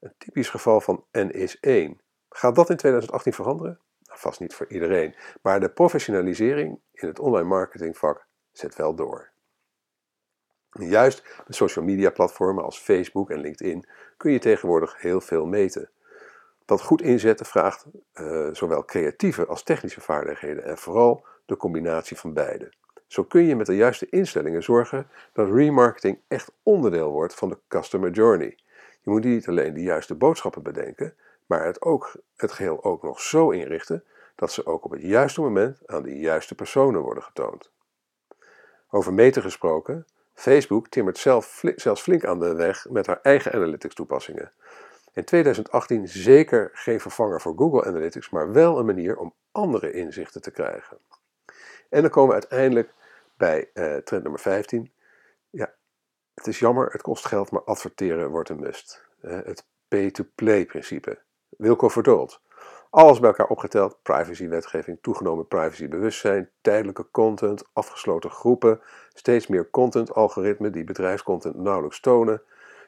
Een 0.00 0.14
typisch 0.18 0.50
geval 0.50 0.80
van 0.80 1.04
N 1.12 1.28
is 1.28 1.60
1. 1.60 2.00
Gaat 2.28 2.54
dat 2.54 2.70
in 2.70 2.76
2018 2.76 3.32
veranderen? 3.32 3.78
Nou, 4.02 4.18
vast 4.18 4.40
niet 4.40 4.54
voor 4.54 4.66
iedereen, 4.66 5.14
maar 5.42 5.60
de 5.60 5.70
professionalisering 5.70 6.80
in 6.92 7.08
het 7.08 7.18
online 7.18 7.48
marketingvak 7.48 8.26
zet 8.52 8.76
wel 8.76 8.94
door. 8.94 9.30
juist 10.70 11.42
met 11.46 11.56
social 11.56 11.84
media 11.84 12.10
platformen 12.10 12.64
als 12.64 12.78
Facebook 12.78 13.30
en 13.30 13.40
LinkedIn 13.40 13.86
kun 14.16 14.32
je 14.32 14.38
tegenwoordig 14.38 15.00
heel 15.00 15.20
veel 15.20 15.46
meten. 15.46 15.90
Dat 16.70 16.80
goed 16.80 17.02
inzetten 17.02 17.46
vraagt 17.46 17.86
uh, 18.14 18.48
zowel 18.52 18.84
creatieve 18.84 19.46
als 19.46 19.62
technische 19.62 20.00
vaardigheden 20.00 20.64
en 20.64 20.78
vooral 20.78 21.26
de 21.46 21.56
combinatie 21.56 22.16
van 22.16 22.32
beide. 22.32 22.72
Zo 23.06 23.24
kun 23.24 23.42
je 23.42 23.56
met 23.56 23.66
de 23.66 23.76
juiste 23.76 24.06
instellingen 24.08 24.62
zorgen 24.62 25.08
dat 25.32 25.50
remarketing 25.52 26.20
echt 26.28 26.52
onderdeel 26.62 27.10
wordt 27.10 27.34
van 27.34 27.48
de 27.48 27.58
customer 27.68 28.10
journey. 28.10 28.58
Je 29.00 29.10
moet 29.10 29.24
niet 29.24 29.48
alleen 29.48 29.74
de 29.74 29.82
juiste 29.82 30.14
boodschappen 30.14 30.62
bedenken, 30.62 31.14
maar 31.46 31.64
het, 31.64 31.82
ook, 31.82 32.16
het 32.36 32.52
geheel 32.52 32.84
ook 32.84 33.02
nog 33.02 33.20
zo 33.20 33.50
inrichten 33.50 34.04
dat 34.34 34.52
ze 34.52 34.66
ook 34.66 34.84
op 34.84 34.90
het 34.90 35.02
juiste 35.02 35.40
moment 35.40 35.78
aan 35.86 36.02
de 36.02 36.18
juiste 36.18 36.54
personen 36.54 37.00
worden 37.00 37.22
getoond. 37.22 37.70
Over 38.90 39.14
meten 39.14 39.42
gesproken, 39.42 40.06
Facebook 40.34 40.88
timmert 40.88 41.18
zelf, 41.18 41.62
zelfs 41.76 42.02
flink 42.02 42.24
aan 42.24 42.38
de 42.38 42.54
weg 42.54 42.86
met 42.88 43.06
haar 43.06 43.20
eigen 43.22 43.52
analytics 43.52 43.94
toepassingen. 43.94 44.52
In 45.12 45.24
2018 45.24 46.08
zeker 46.08 46.70
geen 46.72 47.00
vervanger 47.00 47.40
voor 47.40 47.56
Google 47.56 47.84
Analytics, 47.84 48.30
maar 48.30 48.52
wel 48.52 48.78
een 48.78 48.86
manier 48.86 49.16
om 49.16 49.34
andere 49.52 49.92
inzichten 49.92 50.42
te 50.42 50.50
krijgen. 50.50 50.98
En 51.88 52.02
dan 52.02 52.10
komen 52.10 52.28
we 52.28 52.40
uiteindelijk 52.40 52.92
bij 53.36 53.70
uh, 53.74 53.96
trend 53.96 54.22
nummer 54.22 54.40
15. 54.40 54.92
Ja, 55.50 55.74
het 56.34 56.46
is 56.46 56.58
jammer, 56.58 56.92
het 56.92 57.02
kost 57.02 57.26
geld, 57.26 57.50
maar 57.50 57.64
adverteren 57.64 58.30
wordt 58.30 58.48
een 58.48 58.60
must. 58.60 59.08
Het 59.20 59.64
pay-to-play 59.88 60.66
principe. 60.66 61.18
Wilco 61.48 61.88
verdoold. 61.88 62.40
Alles 62.90 63.20
bij 63.20 63.28
elkaar 63.28 63.46
opgeteld, 63.46 64.02
privacywetgeving, 64.02 64.98
toegenomen 65.00 65.46
privacybewustzijn, 65.46 66.50
tijdelijke 66.60 67.10
content, 67.10 67.64
afgesloten 67.72 68.30
groepen, 68.30 68.80
steeds 69.14 69.46
meer 69.46 69.70
content-algoritmen 69.70 70.72
die 70.72 70.84
bedrijfscontent 70.84 71.56
nauwelijks 71.56 72.00
tonen, 72.00 72.42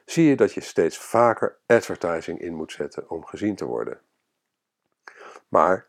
zie 0.05 0.27
je 0.27 0.35
dat 0.35 0.53
je 0.53 0.61
steeds 0.61 0.97
vaker 0.97 1.57
advertising 1.65 2.39
in 2.39 2.53
moet 2.53 2.71
zetten 2.71 3.09
om 3.09 3.25
gezien 3.25 3.55
te 3.55 3.65
worden. 3.65 3.99
Maar 5.47 5.87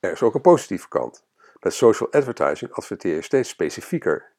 er 0.00 0.12
is 0.12 0.22
ook 0.22 0.34
een 0.34 0.40
positieve 0.40 0.88
kant. 0.88 1.26
Met 1.60 1.72
social 1.72 2.12
advertising 2.12 2.72
adverteer 2.72 3.14
je 3.14 3.22
steeds 3.22 3.48
specifieker. 3.48 4.30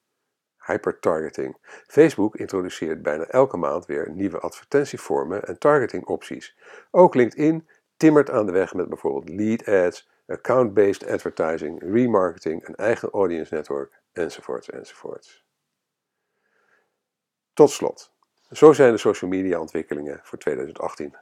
hypertargeting. 0.65 1.57
Facebook 1.87 2.35
introduceert 2.35 3.01
bijna 3.01 3.25
elke 3.25 3.57
maand 3.57 3.85
weer 3.85 4.09
nieuwe 4.09 4.39
advertentievormen 4.39 5.43
en 5.43 5.57
targetingopties. 5.57 6.57
Ook 6.91 7.15
LinkedIn 7.15 7.67
timmert 7.97 8.29
aan 8.29 8.45
de 8.45 8.51
weg 8.51 8.73
met 8.73 8.89
bijvoorbeeld 8.89 9.29
lead 9.29 9.67
ads, 9.67 10.09
account-based 10.27 11.07
advertising, 11.07 11.81
remarketing, 11.81 12.67
een 12.67 12.75
eigen 12.75 13.09
audience 13.09 13.53
network, 13.53 14.01
enzovoorts, 14.11 14.69
enzovoorts. 14.69 15.45
Tot 17.53 17.71
slot, 17.71 18.12
zo 18.53 18.73
zijn 18.73 18.91
de 18.91 18.97
social 18.97 19.29
media 19.29 19.59
ontwikkelingen 19.59 20.19
voor 20.23 20.37
2018. 20.37 21.15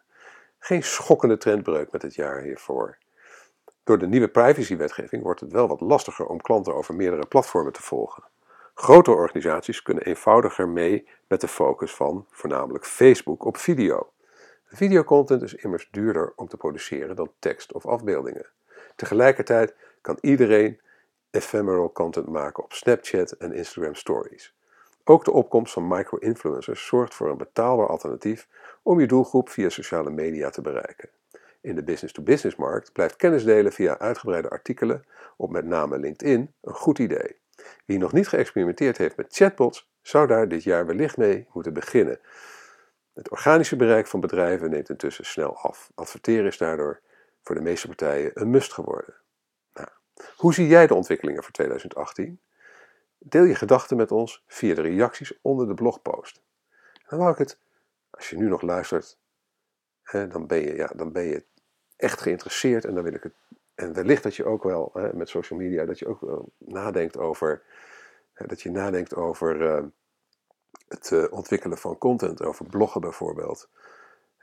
Geen 0.60 0.84
schokkende 0.84 1.38
trendbreuk 1.38 1.92
met 1.92 2.02
het 2.02 2.16
jaar 2.16 2.42
hiervoor. 2.42 2.98
Door 3.84 3.98
de 3.98 4.08
nieuwe 4.08 4.28
privacywetgeving 4.28 5.24
wordt 5.24 5.40
het 5.40 5.52
wel 5.52 5.68
wat 5.68 5.82
lastiger 5.82 6.26
om 6.26 6.42
klanten 6.42 6.76
over 6.76 6.96
meerdere 6.96 7.26
platformen 7.26 7.74
te 7.74 7.82
volgen. 7.82 8.24
Grote 8.74 9.12
organisaties 9.12 9.82
kunnen 9.82 10.04
eenvoudiger 10.04 10.70
mee 10.70 11.08
met 11.28 11.42
de 11.42 11.48
focus 11.48 11.96
van 11.96 12.26
voornamelijk 12.30 12.86
Facebook 12.86 13.46
op 13.46 13.58
video. 13.58 14.12
Videocontent 14.66 15.42
is 15.42 15.54
immers 15.54 15.88
duurder 15.92 16.34
om 16.36 16.48
te 16.48 16.58
produceren 16.58 17.16
dan 17.16 17.32
tekst 17.40 17.74
of 17.74 17.86
afbeeldingen. 17.86 18.50
Tegelijkertijd 18.96 19.76
kan 20.02 20.18
iedereen 20.22 20.80
ephemeral 21.32 21.92
content 21.92 22.28
maken 22.28 22.64
op 22.64 22.74
Snapchat 22.74 23.32
en 23.32 23.54
Instagram 23.54 23.96
Stories. 23.96 24.54
Ook 25.04 25.26
de 25.26 25.32
opkomst 25.32 25.74
van 25.74 25.88
micro-influencers 25.88 26.86
zorgt 26.86 27.14
voor 27.14 27.30
een 27.30 27.38
betaalbaar 27.38 27.88
alternatief 27.88 28.48
om 28.82 29.00
je 29.00 29.08
doelgroep 29.08 29.50
via 29.50 29.70
sociale 29.70 30.10
media 30.10 30.50
te 30.50 30.62
bereiken. 30.62 31.10
In 31.62 31.76
de 31.76 31.84
business-to-business 31.84 32.56
markt 32.56 32.92
blijft 32.94 33.16
kennis 33.16 33.44
delen 33.44 33.72
via 33.72 33.98
uitgebreide 33.98 34.50
artikelen 34.50 35.06
op 35.38 35.52
met 35.52 35.66
name 35.66 36.00
LinkedIn 36.00 36.54
een 36.62 36.74
goed 36.74 37.00
idee. 37.00 37.40
Wie 37.86 37.98
nog 37.98 38.14
niet 38.14 38.28
geëxperimenteerd 38.28 38.98
heeft 38.98 39.18
met 39.18 39.36
chatbots, 39.36 39.90
zou 40.02 40.28
daar 40.28 40.48
dit 40.48 40.64
jaar 40.64 40.86
wellicht 40.86 41.18
mee 41.18 41.48
moeten 41.54 41.74
beginnen. 41.74 42.20
Het 43.14 43.30
organische 43.30 43.76
bereik 43.76 44.08
van 44.08 44.20
bedrijven 44.20 44.70
neemt 44.70 44.90
intussen 44.90 45.26
snel 45.26 45.58
af. 45.58 45.92
Adverteren 45.96 46.46
is 46.46 46.58
daardoor 46.58 47.02
voor 47.42 47.56
de 47.56 47.62
meeste 47.62 47.88
partijen 47.88 48.32
een 48.34 48.50
must 48.50 48.74
geworden. 48.74 49.16
Nou, 49.74 49.88
hoe 50.36 50.54
zie 50.54 50.68
jij 50.68 50.88
de 50.88 50.94
ontwikkelingen 50.94 51.44
voor 51.44 51.52
2018? 51.52 52.40
Deel 53.24 53.44
je 53.44 53.56
gedachten 53.56 53.98
met 53.98 54.12
ons 54.12 54.44
via 54.48 54.76
de 54.76 54.82
reacties 54.82 55.40
onder 55.42 55.68
de 55.68 55.74
blogpost. 55.74 56.42
Dan 57.08 57.20
wou 57.20 57.32
ik 57.32 57.38
het, 57.38 57.58
als 58.10 58.30
je 58.30 58.38
nu 58.38 58.48
nog 58.48 58.62
luistert, 58.62 59.18
hè, 60.04 60.28
dan, 60.28 60.48
ben 60.48 60.60
je, 60.62 60.76
ja, 60.76 60.92
dan 60.96 61.12
ben 61.12 61.24
je 61.24 61.46
echt 61.96 62.22
geïnteresseerd 62.22 62.86
en 62.86 62.94
dan 62.94 63.04
wil 63.04 63.14
ik 63.14 63.24
het. 63.24 63.34
En 63.76 63.94
wellicht 63.94 64.24
dat 64.24 64.36
je 64.36 64.46
ook 64.46 64.64
wel 64.64 64.90
hè, 64.94 65.14
met 65.14 65.30
social 65.30 65.60
media, 65.60 65.86
dat 65.86 66.00
je 66.00 66.08
ook 66.08 66.46
nadenkt 66.58 67.18
over. 67.18 67.64
Hè, 68.34 68.46
dat 68.46 68.62
je 68.62 68.72
nadenkt 68.72 69.16
over 69.16 69.62
uh, 69.62 69.84
het 70.88 71.12
uh, 71.12 71.32
ontwikkelen 71.32 71.78
van 71.78 71.98
content, 71.98 72.44
over 72.44 72.66
bloggen 72.66 73.02
bijvoorbeeld. 73.02 73.70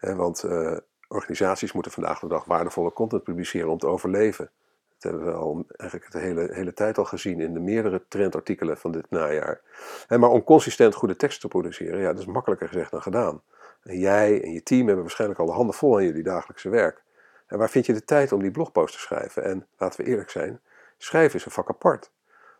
Want 0.00 0.44
uh, 0.44 0.76
organisaties 1.08 1.72
moeten 1.72 1.92
vandaag 1.92 2.18
de 2.20 2.28
dag 2.28 2.44
waardevolle 2.44 2.92
content 2.92 3.22
publiceren 3.22 3.68
om 3.68 3.78
te 3.78 3.86
overleven. 3.86 4.50
Dat 4.98 5.12
hebben 5.12 5.32
we 5.32 5.38
al 5.38 5.64
eigenlijk 5.76 6.12
de 6.12 6.18
hele, 6.18 6.48
hele 6.52 6.72
tijd 6.72 6.98
al 6.98 7.04
gezien 7.04 7.40
in 7.40 7.54
de 7.54 7.60
meerdere 7.60 8.04
trendartikelen 8.08 8.76
van 8.76 8.92
dit 8.92 9.10
najaar. 9.10 9.60
maar 10.08 10.30
om 10.30 10.44
consistent 10.44 10.94
goede 10.94 11.16
teksten 11.16 11.40
te 11.40 11.48
produceren, 11.48 12.00
ja, 12.00 12.12
dat 12.12 12.18
is 12.18 12.26
makkelijker 12.26 12.68
gezegd 12.68 12.90
dan 12.90 13.02
gedaan. 13.02 13.42
En 13.82 13.98
jij 13.98 14.42
en 14.42 14.52
je 14.52 14.62
team 14.62 14.86
hebben 14.86 15.04
waarschijnlijk 15.04 15.40
al 15.40 15.46
de 15.46 15.52
handen 15.52 15.74
vol 15.74 15.96
aan 15.96 16.04
jullie 16.04 16.22
dagelijkse 16.22 16.68
werk. 16.68 17.02
En 17.46 17.58
waar 17.58 17.70
vind 17.70 17.86
je 17.86 17.92
de 17.92 18.04
tijd 18.04 18.32
om 18.32 18.42
die 18.42 18.50
blogpost 18.50 18.94
te 18.94 19.00
schrijven? 19.00 19.44
En 19.44 19.66
laten 19.76 20.04
we 20.04 20.10
eerlijk 20.10 20.30
zijn, 20.30 20.60
schrijven 20.98 21.38
is 21.38 21.44
een 21.44 21.50
vak 21.50 21.68
apart. 21.68 22.10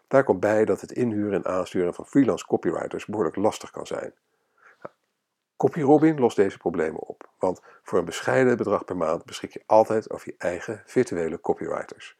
Daar 0.09 0.25
komt 0.25 0.41
bij 0.41 0.65
dat 0.65 0.81
het 0.81 0.93
inhuren 0.93 1.45
en 1.45 1.53
aansturen 1.53 1.95
van 1.95 2.07
freelance 2.07 2.47
copywriters 2.47 3.07
behoorlijk 3.07 3.37
lastig 3.37 3.71
kan 3.71 3.87
zijn. 3.87 4.13
Nou, 4.83 4.95
CopyRobin 5.57 6.19
lost 6.19 6.37
deze 6.37 6.59
problemen 6.59 7.01
op, 7.01 7.29
want 7.39 7.61
voor 7.83 7.99
een 7.99 8.05
bescheiden 8.05 8.57
bedrag 8.57 8.85
per 8.85 8.97
maand 8.97 9.25
beschik 9.25 9.53
je 9.53 9.63
altijd 9.67 10.11
over 10.11 10.29
je 10.29 10.35
eigen 10.39 10.83
virtuele 10.87 11.41
copywriters. 11.41 12.17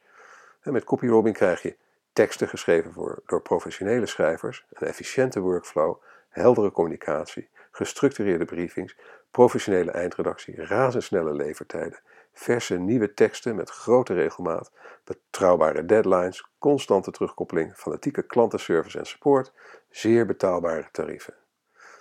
Met 0.63 0.83
CopyRobin 0.83 1.33
krijg 1.33 1.61
je 1.61 1.77
teksten 2.13 2.47
geschreven 2.47 2.93
voor, 2.93 3.21
door 3.25 3.41
professionele 3.41 4.05
schrijvers, 4.05 4.65
een 4.69 4.87
efficiënte 4.87 5.39
workflow, 5.39 6.01
heldere 6.29 6.71
communicatie, 6.71 7.49
gestructureerde 7.71 8.45
briefings, 8.45 8.97
professionele 9.31 9.91
eindredactie, 9.91 10.65
razendsnelle 10.65 11.33
levertijden, 11.33 11.99
verse 12.33 12.77
nieuwe 12.77 13.13
teksten 13.13 13.55
met 13.55 13.69
grote 13.69 14.13
regelmaat, 14.13 14.71
betrouwbare 15.03 15.85
deadlines, 15.85 16.49
constante 16.57 17.11
terugkoppeling, 17.11 17.75
fanatieke 17.75 18.23
klantenservice 18.23 18.97
en 18.97 19.05
support, 19.05 19.53
zeer 19.89 20.25
betaalbare 20.25 20.87
tarieven. 20.91 21.33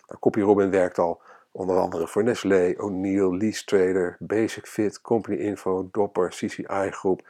Nou, 0.07 0.21
CopyRobin 0.21 0.71
werkt 0.71 0.99
al 0.99 1.23
onder 1.53 1.77
andere 1.77 2.07
voor 2.07 2.25
Nestlé, 2.25 2.75
O'Neill, 2.77 3.37
Lease 3.37 3.65
Trader, 3.65 4.17
Basic 4.19 4.67
Fit, 4.67 5.01
Company 5.01 5.37
Info, 5.37 5.89
Dopper, 5.93 6.29
CCI 6.29 6.91
Groep, 6.91 7.27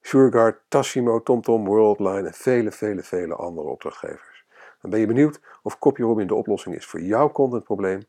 Sureguard, 0.00 0.60
Tassimo, 0.68 1.22
TomTom, 1.22 1.64
Worldline 1.64 2.26
en 2.26 2.34
vele, 2.34 2.72
vele, 2.72 3.02
vele 3.02 3.34
andere 3.34 3.68
opdrachtgevers. 3.68 4.46
Dan 4.80 4.90
ben 4.90 5.00
je 5.00 5.06
benieuwd 5.06 5.40
of 5.62 5.78
CopyRobin 5.78 6.26
de 6.26 6.34
oplossing 6.34 6.74
is 6.74 6.86
voor 6.86 7.00
jouw 7.00 7.30
contentprobleem? 7.30 8.02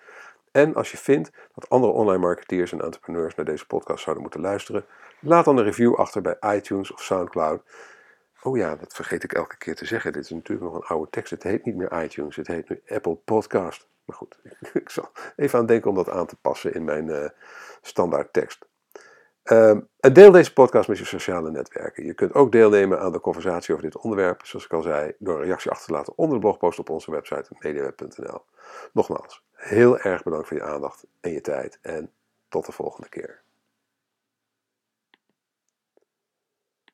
En 0.52 0.74
als 0.74 0.90
je 0.90 0.96
vindt 0.96 1.30
dat 1.54 1.68
andere 1.68 1.92
online 1.92 2.18
marketeers 2.18 2.72
en 2.72 2.80
entrepreneurs 2.80 3.34
naar 3.34 3.44
deze 3.44 3.66
podcast 3.66 4.02
zouden 4.02 4.22
moeten 4.22 4.40
luisteren, 4.40 4.84
laat 5.20 5.44
dan 5.44 5.56
een 5.56 5.64
review 5.64 5.94
achter 5.94 6.22
bij 6.22 6.36
iTunes 6.56 6.92
of 6.92 7.00
Soundcloud. 7.00 7.62
Oh 8.42 8.56
ja, 8.56 8.76
dat 8.76 8.94
vergeet 8.94 9.24
ik 9.24 9.32
elke 9.32 9.56
keer 9.56 9.74
te 9.74 9.86
zeggen. 9.86 10.12
Dit 10.12 10.24
is 10.24 10.30
natuurlijk 10.30 10.72
nog 10.72 10.74
een 10.74 10.88
oude 10.88 11.10
tekst. 11.10 11.30
Het 11.30 11.42
heet 11.42 11.64
niet 11.64 11.76
meer 11.76 12.02
iTunes, 12.02 12.36
het 12.36 12.46
heet 12.46 12.68
nu 12.68 12.82
Apple 12.88 13.14
Podcast. 13.14 13.88
Maar 14.04 14.16
goed, 14.16 14.38
ik 14.72 14.90
zal 14.90 15.10
even 15.36 15.58
aan 15.58 15.66
denken 15.66 15.90
om 15.90 15.96
dat 15.96 16.08
aan 16.08 16.26
te 16.26 16.36
passen 16.36 16.74
in 16.74 16.84
mijn 16.84 17.06
uh, 17.06 17.28
standaard 17.80 18.32
tekst. 18.32 18.66
Um, 19.44 19.88
deel 19.98 20.30
deze 20.30 20.52
podcast 20.52 20.88
met 20.88 20.98
je 20.98 21.04
sociale 21.04 21.50
netwerken. 21.50 22.04
Je 22.04 22.14
kunt 22.14 22.34
ook 22.34 22.52
deelnemen 22.52 23.00
aan 23.00 23.12
de 23.12 23.20
conversatie 23.20 23.74
over 23.74 23.90
dit 23.90 23.96
onderwerp, 23.96 24.46
zoals 24.46 24.64
ik 24.64 24.72
al 24.72 24.82
zei, 24.82 25.14
door 25.18 25.38
een 25.38 25.44
reactie 25.44 25.70
achter 25.70 25.86
te 25.86 25.92
laten 25.92 26.12
onder 26.16 26.34
de 26.34 26.42
blogpost 26.42 26.78
op 26.78 26.90
onze 26.90 27.10
website 27.10 27.50
mediaweb.nl. 27.58 28.44
Nogmaals, 28.92 29.44
heel 29.52 29.98
erg 29.98 30.22
bedankt 30.22 30.48
voor 30.48 30.56
je 30.56 30.62
aandacht 30.62 31.06
en 31.20 31.32
je 31.32 31.40
tijd 31.40 31.78
en 31.82 32.12
tot 32.48 32.66
de 32.66 32.72
volgende 32.72 33.08
keer. 33.08 33.42